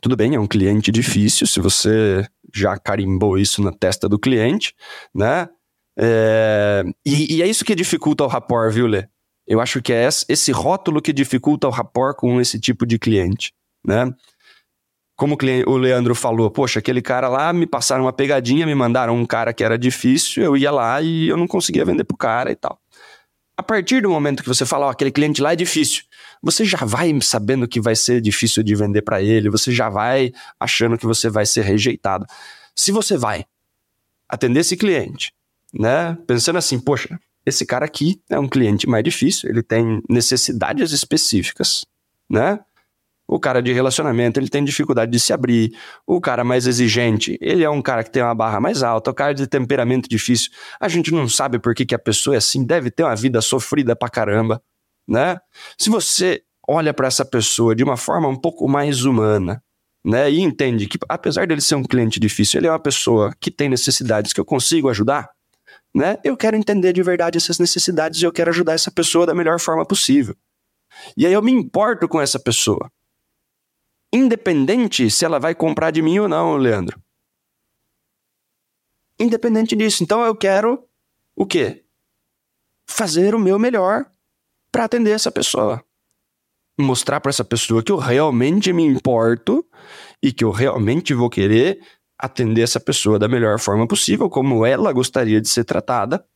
[0.03, 2.27] Tudo bem, é um cliente difícil, se você
[2.59, 4.75] já carimbou isso na testa do cliente,
[5.15, 5.49] né?
[5.99, 9.07] É, e, e, é isso que dificulta o rapport, viu, Lê?
[9.47, 13.53] Eu acho que é esse rótulo que dificulta o rapport com esse tipo de cliente,
[13.87, 14.13] né?
[15.17, 19.25] Como o Leandro falou, poxa, aquele cara lá me passaram uma pegadinha, me mandaram um
[19.25, 22.57] cara que era difícil, eu ia lá e eu não conseguia vender pro cara e
[22.57, 22.79] tal.
[23.57, 26.05] A partir do momento que você fala, ó, aquele cliente lá é difícil,
[26.47, 30.33] você já vai sabendo que vai ser difícil de vender para ele, você já vai
[30.61, 32.25] achando que você vai ser rejeitado.
[32.75, 33.45] Se você vai
[34.29, 35.33] atender esse cliente,
[35.75, 40.93] né, pensando assim, poxa, esse cara aqui é um cliente mais difícil, ele tem necessidades
[40.93, 41.85] específicas,
[42.31, 42.61] né?
[43.29, 45.77] O cara de relacionamento, ele tem dificuldade de se abrir.
[46.07, 49.11] O cara mais exigente, ele é um cara que tem uma barra mais alta.
[49.11, 52.39] O cara de temperamento difícil, a gente não sabe por que, que a pessoa é
[52.39, 54.63] assim, deve ter uma vida sofrida pra caramba,
[55.07, 55.39] né?
[55.79, 59.63] Se você olha para essa pessoa de uma forma um pouco mais humana,
[60.05, 63.51] né, e entende que apesar dele ser um cliente difícil, ele é uma pessoa que
[63.51, 65.29] tem necessidades que eu consigo ajudar,
[65.95, 66.19] né?
[66.23, 69.59] Eu quero entender de verdade essas necessidades e eu quero ajudar essa pessoa da melhor
[69.59, 70.37] forma possível.
[71.17, 72.91] E aí eu me importo com essa pessoa
[74.13, 77.01] independente se ela vai comprar de mim ou não, Leandro.
[79.19, 80.03] Independente disso.
[80.03, 80.87] Então eu quero
[81.35, 81.85] o quê?
[82.87, 84.11] Fazer o meu melhor
[84.77, 85.83] para atender essa pessoa.
[86.79, 89.65] Mostrar para essa pessoa que eu realmente me importo
[90.23, 91.81] e que eu realmente vou querer
[92.19, 96.27] atender essa pessoa da melhor forma possível, como ela gostaria de ser tratada,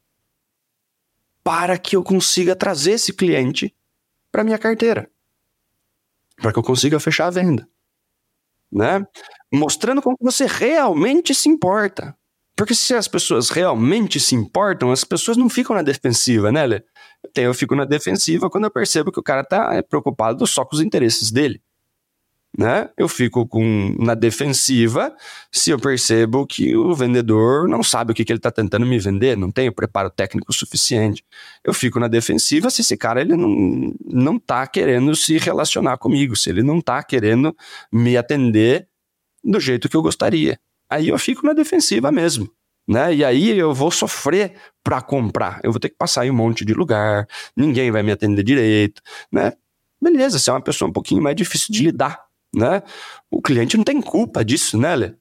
[1.45, 3.77] para que eu consiga trazer esse cliente
[4.33, 5.11] para minha carteira
[6.41, 7.69] para que eu consiga fechar a venda.
[8.73, 9.07] Né?
[9.53, 12.17] Mostrando como você realmente se importa.
[12.57, 16.83] Porque se as pessoas realmente se importam, as pessoas não ficam na defensiva, né, Lê?
[17.37, 20.83] Eu fico na defensiva quando eu percebo que o cara tá preocupado só com os
[20.83, 21.63] interesses dele
[22.57, 22.91] né?
[22.97, 25.15] Eu fico com na defensiva
[25.53, 28.99] se eu percebo que o vendedor não sabe o que, que ele está tentando me
[28.99, 31.25] vender, não tem o preparo técnico suficiente.
[31.65, 36.37] Eu fico na defensiva se esse cara ele não, não tá querendo se relacionar comigo,
[36.37, 37.57] se ele não está querendo
[37.93, 38.89] me atender
[39.45, 40.59] do jeito que eu gostaria.
[40.89, 42.51] Aí eu fico na defensiva mesmo.
[42.91, 43.15] Né?
[43.15, 45.61] E aí eu vou sofrer para comprar.
[45.63, 47.25] Eu vou ter que passar em um monte de lugar,
[47.57, 49.53] ninguém vai me atender direito, né?
[50.03, 52.21] Beleza, se é uma pessoa um pouquinho mais difícil de lidar,
[52.53, 52.83] né?
[53.31, 55.13] O cliente não tem culpa disso, né, Lê?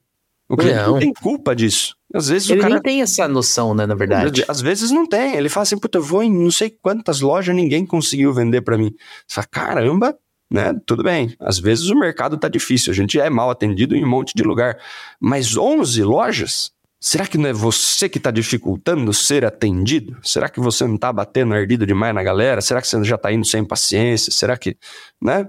[0.48, 0.92] O cliente não.
[0.94, 1.94] não tem culpa disso.
[2.12, 2.74] Às vezes ele o cara...
[2.74, 4.44] nem tem essa noção, né, na verdade.
[4.48, 5.36] Às vezes não tem.
[5.36, 8.76] Ele fala assim, puta, eu vou em não sei quantas lojas, ninguém conseguiu vender para
[8.76, 8.92] mim.
[9.28, 10.18] Você fala, caramba,
[10.50, 10.74] né?
[10.84, 11.36] Tudo bem.
[11.38, 14.42] Às vezes o mercado tá difícil, a gente é mal atendido em um monte de
[14.42, 14.76] lugar.
[15.20, 16.72] Mas 11 lojas?
[17.02, 20.18] Será que não é você que está dificultando ser atendido?
[20.22, 22.60] Será que você não está batendo ardido demais na galera?
[22.60, 24.30] Será que você já está indo sem paciência?
[24.30, 24.76] Será que,
[25.20, 25.48] né?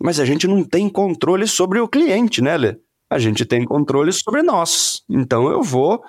[0.00, 2.76] Mas a gente não tem controle sobre o cliente, né, Lê?
[3.10, 5.02] A gente tem controle sobre nós.
[5.08, 6.02] Então eu vou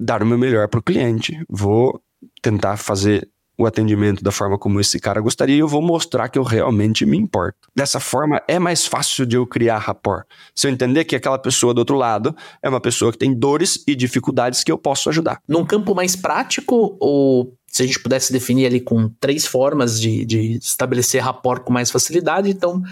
[0.00, 2.02] dar o meu melhor para o cliente, vou
[2.40, 6.38] tentar fazer o atendimento da forma como esse cara gostaria e eu vou mostrar que
[6.38, 7.68] eu realmente me importo.
[7.74, 10.26] Dessa forma, é mais fácil de eu criar rapport.
[10.54, 13.84] Se eu entender que aquela pessoa do outro lado é uma pessoa que tem dores
[13.86, 15.40] e dificuldades que eu posso ajudar.
[15.48, 20.24] Num campo mais prático, ou se a gente pudesse definir ali com três formas de,
[20.24, 22.82] de estabelecer rapport com mais facilidade, então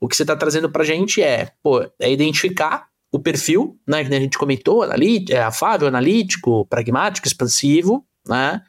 [0.00, 4.02] o que você está trazendo para a gente é, pô, é identificar o perfil, né,
[4.02, 8.62] que a gente comentou, é afável, analítico, pragmático, expansivo, né,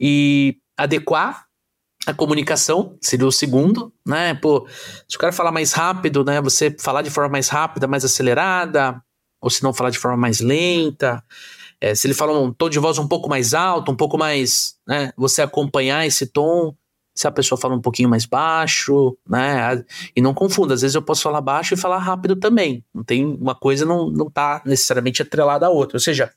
[0.00, 1.48] e adequar
[2.06, 4.66] a comunicação, seria o segundo, né, pô,
[5.06, 9.02] se o cara falar mais rápido, né, você falar de forma mais rápida, mais acelerada,
[9.40, 11.22] ou se não falar de forma mais lenta,
[11.80, 14.76] é, se ele fala um tom de voz um pouco mais alto, um pouco mais,
[14.86, 16.74] né, você acompanhar esse tom,
[17.14, 21.02] se a pessoa fala um pouquinho mais baixo, né, e não confunda, às vezes eu
[21.02, 25.20] posso falar baixo e falar rápido também, não tem, uma coisa não, não tá necessariamente
[25.20, 26.32] atrelada à outra, ou seja,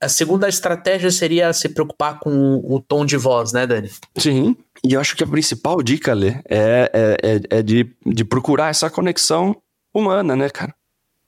[0.00, 3.90] a segunda estratégia seria se preocupar com o tom de voz, né, Dani?
[4.18, 4.56] Sim.
[4.84, 8.68] E eu acho que a principal dica, Lê, é, é, é, é de, de procurar
[8.68, 9.56] essa conexão
[9.94, 10.74] humana, né, cara?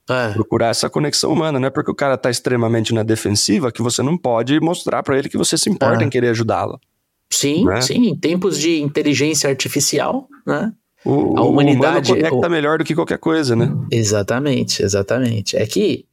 [0.09, 0.33] É.
[0.33, 4.03] Procurar essa conexão humana, não é porque o cara tá extremamente na defensiva que você
[4.03, 6.07] não pode mostrar para ele que você se importa é.
[6.07, 6.79] em querer ajudá-lo.
[7.33, 7.81] Sim, né?
[7.81, 8.09] sim.
[8.09, 10.73] Em tempos de inteligência artificial, né?
[11.05, 12.13] O, a humanidade.
[12.13, 12.51] O conecta o...
[12.51, 13.73] melhor do que qualquer coisa, né?
[13.91, 15.57] Exatamente, exatamente.
[15.57, 16.05] É que,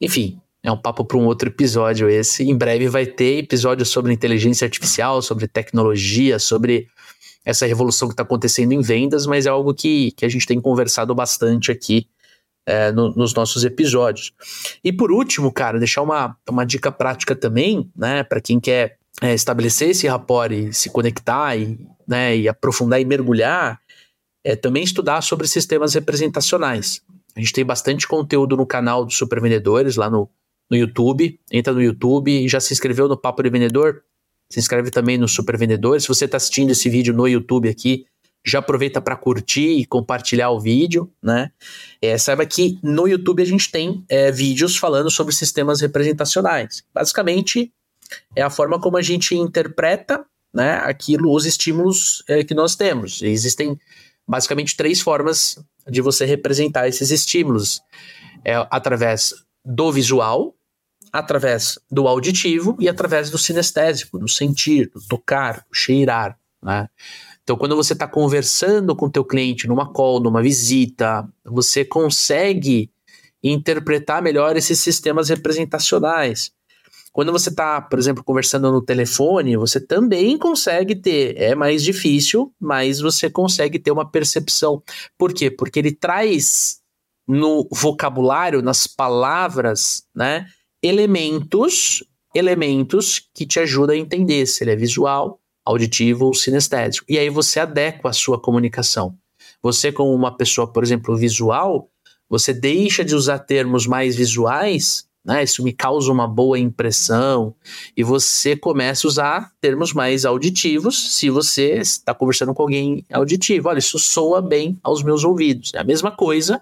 [0.00, 2.42] enfim, é um papo para um outro episódio esse.
[2.42, 6.88] Em breve vai ter episódio sobre inteligência artificial, sobre tecnologia, sobre
[7.44, 10.58] essa revolução que está acontecendo em vendas, mas é algo que, que a gente tem
[10.58, 12.08] conversado bastante aqui
[12.64, 14.32] é, no, nos nossos episódios.
[14.82, 19.34] E por último, cara, deixar uma, uma dica prática também, né, para quem quer é,
[19.34, 23.78] estabelecer esse rapport e se conectar e, né, e aprofundar e mergulhar,
[24.42, 27.02] é também estudar sobre sistemas representacionais.
[27.36, 30.30] A gente tem bastante conteúdo no canal dos Supervendedores, lá no,
[30.70, 31.38] no YouTube.
[31.52, 34.02] Entra no YouTube e já se inscreveu no Papo de Vendedor.
[34.50, 36.00] Se inscreve também no Supervendedor.
[36.00, 38.06] Se você está assistindo esse vídeo no YouTube aqui,
[38.46, 41.50] já aproveita para curtir e compartilhar o vídeo, né?
[42.00, 46.84] É, saiba que no YouTube a gente tem é, vídeos falando sobre sistemas representacionais.
[46.92, 47.72] Basicamente,
[48.36, 53.22] é a forma como a gente interpreta né, aquilo, os estímulos é, que nós temos.
[53.22, 53.78] existem
[54.28, 55.58] basicamente três formas
[55.88, 57.80] de você representar esses estímulos.
[58.44, 59.34] É através
[59.64, 60.54] do visual,
[61.12, 66.88] através do auditivo e através do sinestésico, do sentir, do tocar, do cheirar, né?
[67.42, 72.90] Então, quando você está conversando com o teu cliente numa call, numa visita, você consegue
[73.42, 76.50] interpretar melhor esses sistemas representacionais.
[77.12, 81.36] Quando você está, por exemplo, conversando no telefone, você também consegue ter.
[81.36, 84.82] É mais difícil, mas você consegue ter uma percepção.
[85.16, 85.50] Por quê?
[85.50, 86.80] Porque ele traz
[87.26, 90.46] no vocabulário, nas palavras, né,
[90.82, 92.04] elementos,
[92.34, 97.06] elementos que te ajudam a entender se ele é visual, auditivo ou sinestésico.
[97.08, 99.16] E aí você adequa a sua comunicação.
[99.62, 101.88] Você, como uma pessoa, por exemplo, visual,
[102.28, 105.42] você deixa de usar termos mais visuais, né?
[105.42, 107.54] Isso me causa uma boa impressão,
[107.96, 113.68] e você começa a usar termos mais auditivos se você está conversando com alguém auditivo.
[113.68, 115.72] Olha, isso soa bem aos meus ouvidos.
[115.74, 116.60] É a mesma coisa,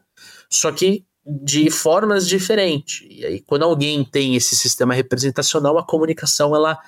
[0.53, 3.07] só que de formas diferentes.
[3.09, 6.79] E aí, quando alguém tem esse sistema representacional, a comunicação ela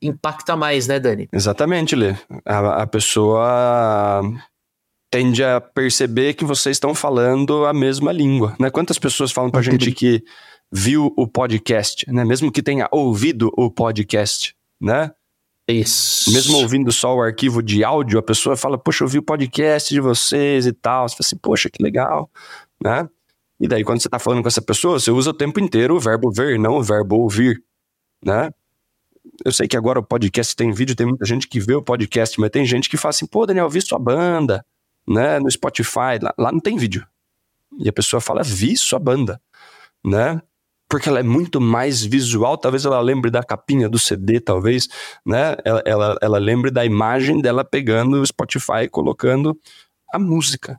[0.00, 1.28] impacta mais, né, Dani?
[1.32, 2.14] Exatamente, Lê.
[2.44, 4.22] A, a pessoa
[5.10, 8.70] tende a perceber que vocês estão falando a mesma língua, né?
[8.70, 10.24] Quantas pessoas falam pra gente que
[10.72, 12.24] viu o podcast, né?
[12.24, 15.12] Mesmo que tenha ouvido o podcast, né?
[15.68, 16.32] Isso.
[16.32, 19.92] Mesmo ouvindo só o arquivo de áudio, a pessoa fala, poxa, eu vi o podcast
[19.92, 21.08] de vocês e tal.
[21.08, 22.28] Você fala assim, poxa, que legal,
[22.82, 23.08] né?
[23.60, 26.00] E daí, quando você está falando com essa pessoa, você usa o tempo inteiro o
[26.00, 27.62] verbo ver, não o verbo ouvir,
[28.24, 28.50] né?
[29.44, 32.40] Eu sei que agora o podcast tem vídeo, tem muita gente que vê o podcast,
[32.40, 34.64] mas tem gente que fala assim, pô, Daniel, vi sua banda,
[35.06, 37.06] né, no Spotify, lá, lá não tem vídeo.
[37.78, 39.40] E a pessoa fala, vi sua banda,
[40.04, 40.40] né?
[40.88, 44.88] Porque ela é muito mais visual, talvez ela lembre da capinha do CD, talvez,
[45.24, 45.56] né?
[45.64, 49.56] Ela, ela, ela lembre da imagem dela pegando o Spotify e colocando
[50.12, 50.78] a música.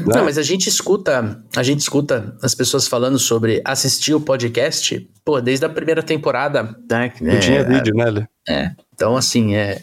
[0.00, 0.14] Né?
[0.14, 5.08] Não, mas a gente escuta, a gente escuta as pessoas falando sobre assistir o podcast,
[5.24, 7.12] pô, desde a primeira temporada, né?
[7.20, 8.26] Não é, tinha vídeo, né, Lê?
[8.48, 8.72] É.
[8.92, 9.82] Então, assim, é,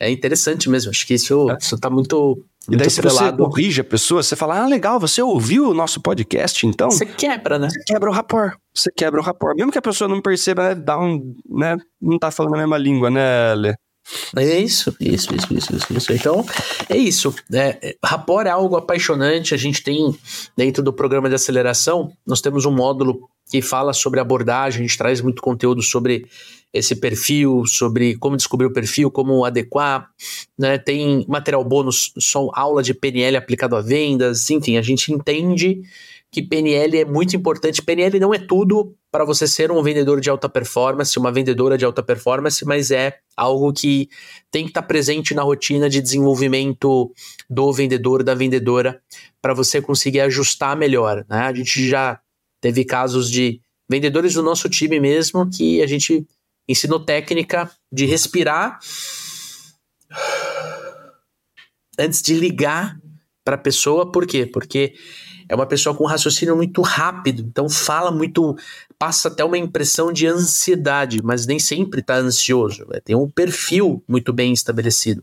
[0.00, 0.90] é interessante mesmo.
[0.90, 1.58] Acho que isso, é.
[1.60, 2.42] isso tá muito.
[2.68, 6.00] E daí, se você corrige a pessoa, você fala, ah, legal, você ouviu o nosso
[6.00, 6.90] podcast, então.
[6.90, 7.68] Você quebra, né?
[7.70, 8.56] Você quebra o rapport.
[8.74, 9.54] Você quebra o rapport.
[9.54, 10.74] Mesmo que a pessoa não perceba, né?
[10.74, 11.34] Dá um.
[11.48, 13.74] Né, não tá falando a mesma língua, né, Lê?
[14.36, 16.12] É isso, isso, isso, isso, isso.
[16.12, 16.44] Então,
[16.88, 17.34] é isso.
[17.52, 19.54] É, Rapport é algo apaixonante.
[19.54, 20.16] A gente tem,
[20.56, 24.98] dentro do programa de aceleração, nós temos um módulo que fala sobre abordagem, a gente
[24.98, 26.26] traz muito conteúdo sobre
[26.72, 30.10] esse perfil, sobre como descobrir o perfil, como adequar,
[30.58, 30.76] né?
[30.78, 35.82] Tem material bônus, só aula de PNL aplicado a vendas, enfim, a gente entende
[36.36, 37.80] que PNL é muito importante.
[37.80, 41.84] PNL não é tudo para você ser um vendedor de alta performance, uma vendedora de
[41.86, 44.10] alta performance, mas é algo que
[44.50, 47.10] tem que estar tá presente na rotina de desenvolvimento
[47.48, 49.00] do vendedor, da vendedora,
[49.40, 51.24] para você conseguir ajustar melhor.
[51.26, 51.38] Né?
[51.38, 52.20] A gente já
[52.60, 53.58] teve casos de
[53.88, 56.26] vendedores do nosso time mesmo que a gente
[56.68, 58.78] ensinou técnica de respirar
[61.98, 63.00] antes de ligar
[63.42, 64.44] para a pessoa, por quê?
[64.44, 64.92] Porque
[65.48, 68.56] é uma pessoa com raciocínio muito rápido, então fala muito,
[68.98, 72.86] passa até uma impressão de ansiedade, mas nem sempre está ansioso.
[72.88, 73.00] Né?
[73.04, 75.22] Tem um perfil muito bem estabelecido.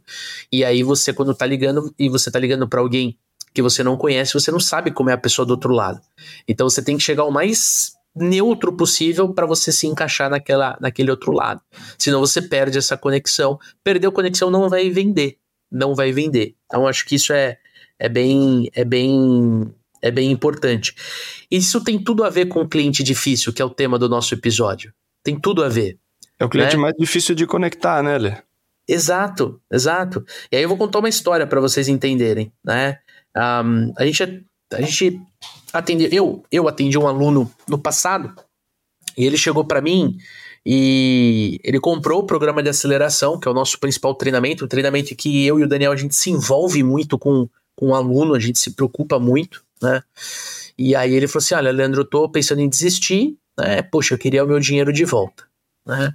[0.52, 3.18] E aí você, quando está ligando, e você está ligando para alguém
[3.54, 6.02] que você não conhece, você não sabe como é a pessoa do outro lado.
[6.48, 11.12] Então você tem que chegar o mais neutro possível para você se encaixar naquela, naquele
[11.12, 11.62] outro lado.
[11.98, 13.60] Senão você perde essa conexão.
[13.84, 15.38] Perdeu conexão, não vai vender.
[15.72, 16.56] Não vai vender.
[16.66, 17.58] Então, acho que isso é,
[18.00, 18.70] é bem.
[18.74, 19.74] É bem
[20.04, 20.94] é bem importante.
[21.50, 24.34] Isso tem tudo a ver com o cliente difícil, que é o tema do nosso
[24.34, 24.94] episódio.
[25.24, 25.98] Tem tudo a ver.
[26.38, 26.82] É o cliente né?
[26.82, 28.36] mais difícil de conectar, né, Lê?
[28.86, 30.26] Exato, exato.
[30.52, 33.00] E aí eu vou contar uma história para vocês entenderem, né?
[33.36, 35.22] Um, a gente, a gente
[35.72, 38.36] atendeu, eu, eu atendi um aluno no passado
[39.18, 40.18] e ele chegou para mim
[40.66, 45.16] e ele comprou o programa de aceleração, que é o nosso principal treinamento, um treinamento
[45.16, 48.40] que eu e o Daniel a gente se envolve muito com, com o aluno, a
[48.40, 50.02] gente se preocupa muito, né?
[50.78, 53.82] E aí ele falou assim: Olha, Leandro, eu tô pensando em desistir, né?
[53.84, 55.44] Poxa, eu queria o meu dinheiro de volta,
[55.86, 56.14] né?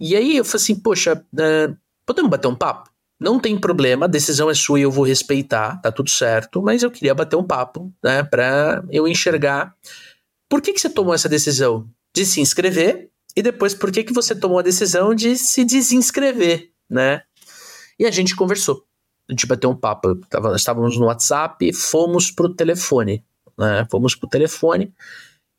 [0.00, 1.76] E aí eu falei assim: Poxa, uh,
[2.06, 2.90] podemos bater um papo?
[3.20, 6.82] Não tem problema, a decisão é sua e eu vou respeitar, tá tudo certo, mas
[6.82, 9.76] eu queria bater um papo, né, pra eu enxergar
[10.48, 14.12] por que, que você tomou essa decisão de se inscrever e depois por que, que
[14.12, 17.22] você tomou a decisão de se desinscrever, né?
[17.96, 18.84] E a gente conversou.
[19.30, 20.14] Gente bateu um papo.
[20.28, 23.24] Tava, estávamos no WhatsApp, fomos pro telefone,
[23.58, 23.86] né?
[23.90, 24.92] Fomos pro telefone.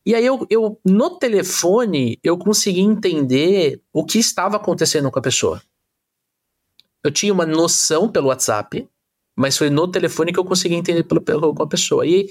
[0.05, 5.21] E aí eu, eu no telefone eu consegui entender o que estava acontecendo com a
[5.21, 5.61] pessoa
[7.03, 8.87] eu tinha uma noção pelo WhatsApp,
[9.35, 12.05] mas foi no telefone que eu consegui entender pelo, pelo, com a pessoa.
[12.05, 12.29] E,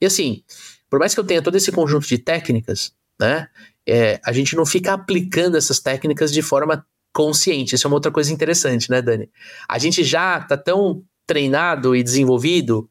[0.00, 0.44] e assim,
[0.90, 3.48] por mais que eu tenha todo esse conjunto de técnicas, né,
[3.88, 7.74] é, a gente não fica aplicando essas técnicas de forma consciente.
[7.74, 9.28] Isso é uma outra coisa interessante, né, Dani?
[9.68, 12.88] A gente já tá tão treinado e desenvolvido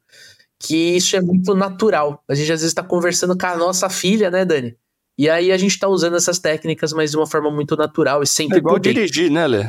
[0.60, 2.24] que isso é muito natural.
[2.28, 4.76] A gente às vezes está conversando com a nossa filha, né, Dani?
[5.18, 8.28] E aí a gente está usando essas técnicas, mas de uma forma muito natural e
[8.28, 8.58] sempre.
[8.58, 9.66] É igual dirigir, né, Lê?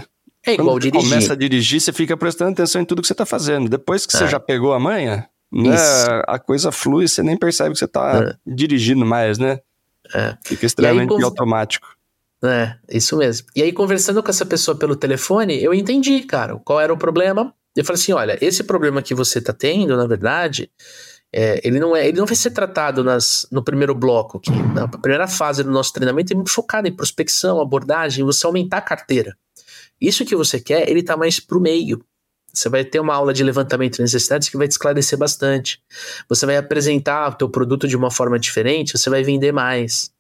[0.47, 1.09] É igual Quando dirigir.
[1.09, 3.69] começa a dirigir, você fica prestando atenção em tudo que você está fazendo.
[3.69, 4.19] Depois que é.
[4.19, 5.77] você já pegou a manha, né,
[6.27, 8.37] a coisa flui, você nem percebe que você está é.
[8.47, 9.59] dirigindo mais, né?
[10.15, 10.37] É.
[10.45, 11.89] Fica extremamente aí, automático.
[12.43, 13.49] É, isso mesmo.
[13.55, 17.55] E aí, conversando com essa pessoa pelo telefone, eu entendi, cara, qual era o problema.
[17.77, 20.71] Eu falei assim: olha, esse problema que você está tendo, na verdade,
[21.33, 24.51] é, ele, não é, ele não vai ser tratado nas, no primeiro bloco aqui.
[24.75, 28.83] Na primeira fase do nosso treinamento é muito focado em prospecção, abordagem, você aumentar a
[28.83, 29.37] carteira.
[30.01, 32.03] Isso que você quer, ele está mais para o meio.
[32.53, 35.81] Você vai ter uma aula de levantamento de necessidades que vai te esclarecer bastante.
[36.29, 40.11] Você vai apresentar o teu produto de uma forma diferente, você vai vender mais.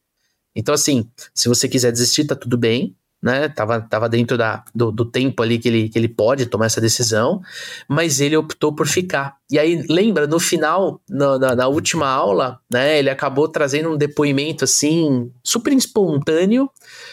[0.54, 3.48] Então, assim, se você quiser desistir, tá tudo bem né?
[3.48, 6.80] Tava, tava dentro da, do, do, tempo ali que ele, que ele pode tomar essa
[6.80, 7.42] decisão,
[7.86, 9.36] mas ele optou por ficar.
[9.50, 12.98] E aí, lembra, no final, na, na, última aula, né?
[12.98, 16.70] Ele acabou trazendo um depoimento assim, super espontâneo,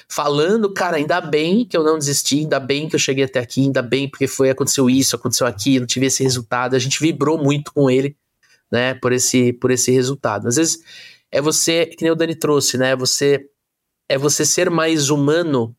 [0.07, 3.61] falando, cara, ainda bem que eu não desisti, ainda bem que eu cheguei até aqui,
[3.61, 6.75] ainda bem porque foi, aconteceu isso, aconteceu aquilo, tive esse resultado.
[6.75, 8.15] A gente vibrou muito com ele,
[8.71, 8.93] né?
[8.93, 10.47] Por esse, por esse resultado.
[10.47, 10.79] Às vezes
[11.31, 12.95] é você, que nem o Dani trouxe, né?
[12.95, 13.49] Você
[14.09, 15.75] é você ser mais humano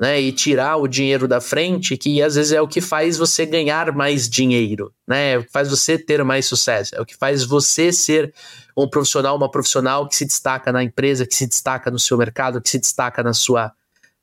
[0.00, 3.46] né, e tirar o dinheiro da frente, que às vezes é o que faz você
[3.46, 5.32] ganhar mais dinheiro, né?
[5.32, 8.34] É o que faz você ter mais sucesso, é o que faz você ser
[8.76, 12.60] um profissional, uma profissional que se destaca na empresa, que se destaca no seu mercado,
[12.60, 13.72] que se destaca na sua,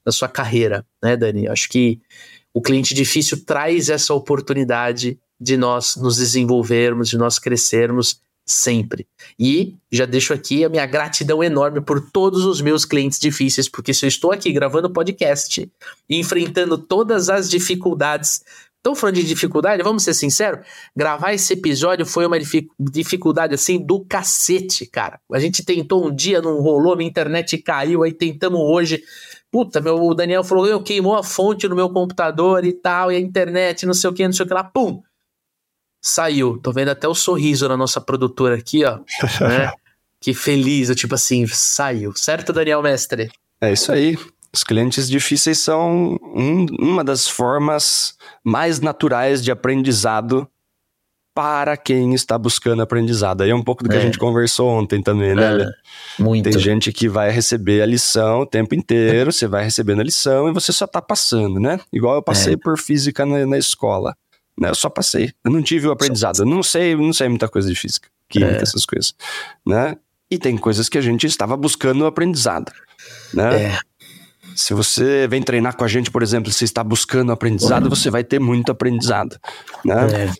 [0.05, 1.47] na sua carreira, né, Dani?
[1.47, 2.01] Acho que
[2.53, 8.19] o cliente difícil traz essa oportunidade de nós nos desenvolvermos, de nós crescermos
[8.51, 9.07] sempre.
[9.39, 13.93] E já deixo aqui a minha gratidão enorme por todos os meus clientes difíceis, porque
[13.93, 15.71] se eu estou aqui gravando podcast
[16.09, 18.43] enfrentando todas as dificuldades.
[18.77, 19.83] Estão falando de dificuldade?
[19.83, 20.65] Vamos ser sinceros?
[20.95, 22.37] Gravar esse episódio foi uma
[22.79, 25.19] dificuldade assim do cacete, cara.
[25.33, 29.03] A gente tentou um dia, não rolou, minha internet caiu, aí tentamos hoje.
[29.51, 33.17] Puta, meu, o Daniel falou, eu queimou a fonte no meu computador e tal, e
[33.17, 35.01] a internet, não sei o que, não sei o que lá, pum!
[36.01, 36.57] Saiu.
[36.57, 38.99] Tô vendo até o sorriso na nossa produtora aqui, ó.
[39.41, 39.71] Né?
[40.21, 42.13] que feliz, eu, tipo assim, saiu.
[42.15, 43.31] Certo, Daniel Mestre?
[43.61, 44.17] É isso aí.
[44.51, 50.47] Os clientes difíceis são um, uma das formas mais naturais de aprendizado
[51.33, 53.41] para quem está buscando aprendizado.
[53.41, 53.99] Aí é um pouco do que é.
[53.99, 55.61] a gente conversou ontem também, né?
[55.61, 56.49] É, muito.
[56.49, 60.49] Tem gente que vai receber a lição o tempo inteiro, você vai recebendo a lição
[60.49, 61.79] e você só está passando, né?
[61.93, 62.57] Igual eu passei é.
[62.57, 64.17] por física na, na escola.
[64.59, 64.69] Né?
[64.69, 65.31] Eu só passei.
[65.43, 66.39] Eu não tive o aprendizado.
[66.39, 68.61] Eu não sei, não sei muita coisa de física, química, é.
[68.61, 69.15] essas coisas.
[69.65, 69.95] Né?
[70.29, 72.71] E tem coisas que a gente estava buscando o aprendizado.
[73.33, 73.63] Né?
[73.63, 73.79] É.
[74.55, 77.89] Se você vem treinar com a gente, por exemplo, se está buscando aprendizado, uhum.
[77.89, 79.39] você vai ter muito aprendizado.
[79.85, 80.25] Né?
[80.25, 80.33] É.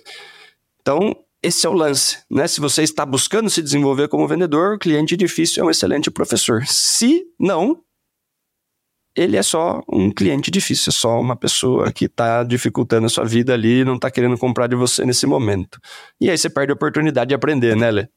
[0.82, 2.48] Então, esse é o lance, né?
[2.48, 6.66] Se você está buscando se desenvolver como vendedor, o cliente difícil é um excelente professor.
[6.66, 7.82] Se não,
[9.20, 13.26] ele é só um cliente difícil, é só uma pessoa que está dificultando a sua
[13.26, 15.80] vida ali e não está querendo comprar de você nesse momento.
[16.22, 18.08] E aí você perde a oportunidade de aprender, né, Lê?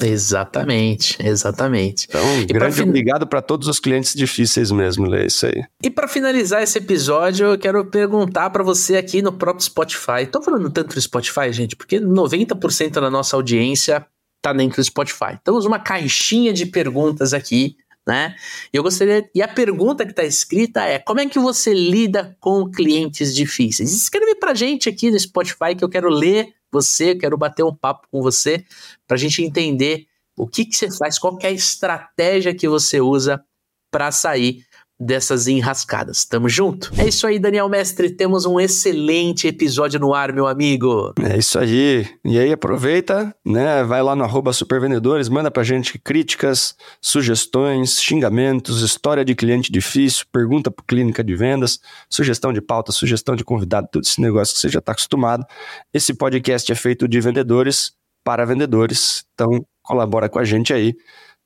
[0.00, 2.06] Exatamente, exatamente.
[2.08, 2.82] Então, e grande fin...
[2.82, 5.62] obrigado para todos os clientes difíceis mesmo, é isso aí.
[5.82, 10.26] E para finalizar esse episódio, eu quero perguntar para você aqui no próprio Spotify.
[10.30, 14.06] Tô falando tanto do Spotify, gente, porque 90% da nossa audiência
[14.42, 15.38] tá dentro do Spotify.
[15.42, 17.76] Temos uma caixinha de perguntas aqui,
[18.06, 18.36] né?
[18.72, 22.70] Eu gostaria e a pergunta que está escrita é: como é que você lida com
[22.70, 23.92] clientes difíceis?
[23.92, 28.06] Escreve para gente aqui no Spotify que eu quero ler você, quero bater um papo
[28.10, 28.64] com você
[29.06, 30.06] para a gente entender
[30.36, 33.42] o que, que você faz, qual é a estratégia que você usa
[33.90, 34.64] para sair
[34.98, 36.24] dessas enrascadas.
[36.24, 36.90] Tamo junto?
[36.98, 38.10] É isso aí, Daniel Mestre.
[38.10, 41.12] Temos um excelente episódio no ar, meu amigo.
[41.22, 42.06] É isso aí.
[42.24, 43.84] E aí, aproveita, né?
[43.84, 50.24] Vai lá no arroba supervendedores, manda pra gente críticas, sugestões, xingamentos, história de cliente difícil,
[50.32, 51.78] pergunta pro clínica de vendas,
[52.08, 55.44] sugestão de pauta, sugestão de convidado, tudo esse negócio que você já tá acostumado.
[55.92, 57.92] Esse podcast é feito de vendedores
[58.24, 59.24] para vendedores.
[59.34, 60.94] Então, colabora com a gente aí.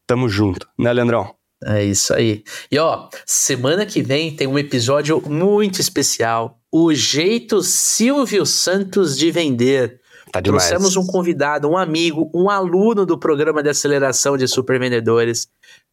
[0.06, 1.39] Tamo junto, né, Leandrão?
[1.64, 2.42] É isso aí.
[2.70, 6.58] E ó, semana que vem tem um episódio muito especial.
[6.72, 10.00] O jeito Silvio Santos de vender.
[10.32, 10.68] Tá demais.
[10.68, 15.48] Trouxemos um convidado, um amigo, um aluno do programa de aceleração de supervendedores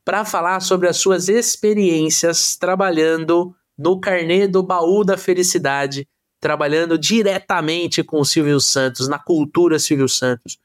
[0.06, 6.08] para falar sobre as suas experiências trabalhando no carnê do baú da felicidade
[6.40, 10.58] trabalhando diretamente com o Silvio Santos, na cultura Silvio Santos.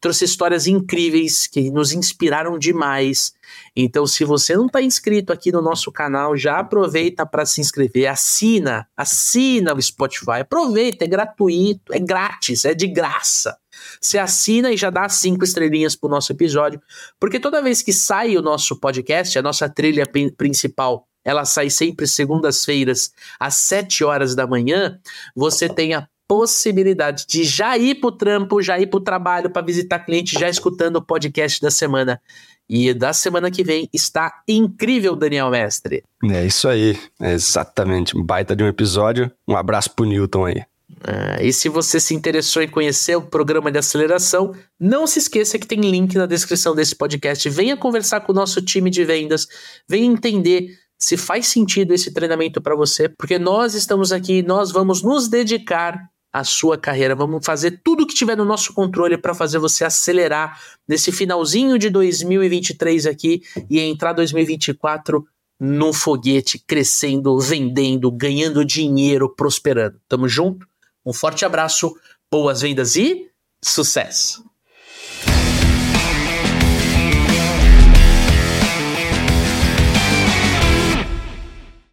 [0.00, 3.32] Trouxe histórias incríveis que nos inspiraram demais.
[3.74, 8.06] Então, se você não está inscrito aqui no nosso canal, já aproveita para se inscrever,
[8.06, 13.56] assina, assina o Spotify, aproveita, é gratuito, é grátis, é de graça.
[14.00, 16.80] Você assina e já dá cinco estrelinhas pro nosso episódio,
[17.18, 20.04] porque toda vez que sai o nosso podcast, a nossa trilha
[20.36, 24.98] principal ela sai sempre segundas-feiras às 7 horas da manhã,
[25.36, 29.50] você tem a possibilidade de já ir para o trampo, já ir para o trabalho,
[29.50, 32.22] para visitar cliente, já escutando o podcast da semana.
[32.68, 36.04] E da semana que vem está incrível, Daniel Mestre.
[36.22, 38.16] É isso aí, é exatamente.
[38.16, 39.28] Um baita de um episódio.
[39.48, 40.62] Um abraço pro Newton aí.
[41.02, 45.58] Ah, e se você se interessou em conhecer o programa de aceleração, não se esqueça
[45.58, 47.50] que tem link na descrição desse podcast.
[47.50, 49.48] Venha conversar com o nosso time de vendas,
[49.88, 55.02] venha entender se faz sentido esse treinamento para você, porque nós estamos aqui, nós vamos
[55.02, 59.58] nos dedicar à sua carreira, vamos fazer tudo que tiver no nosso controle para fazer
[59.58, 65.26] você acelerar nesse finalzinho de 2023 aqui e entrar 2024
[65.58, 70.00] no foguete, crescendo, vendendo, ganhando dinheiro, prosperando.
[70.08, 70.66] Tamo junto?
[71.04, 71.94] Um forte abraço,
[72.30, 73.30] boas vendas e
[73.62, 74.49] sucesso!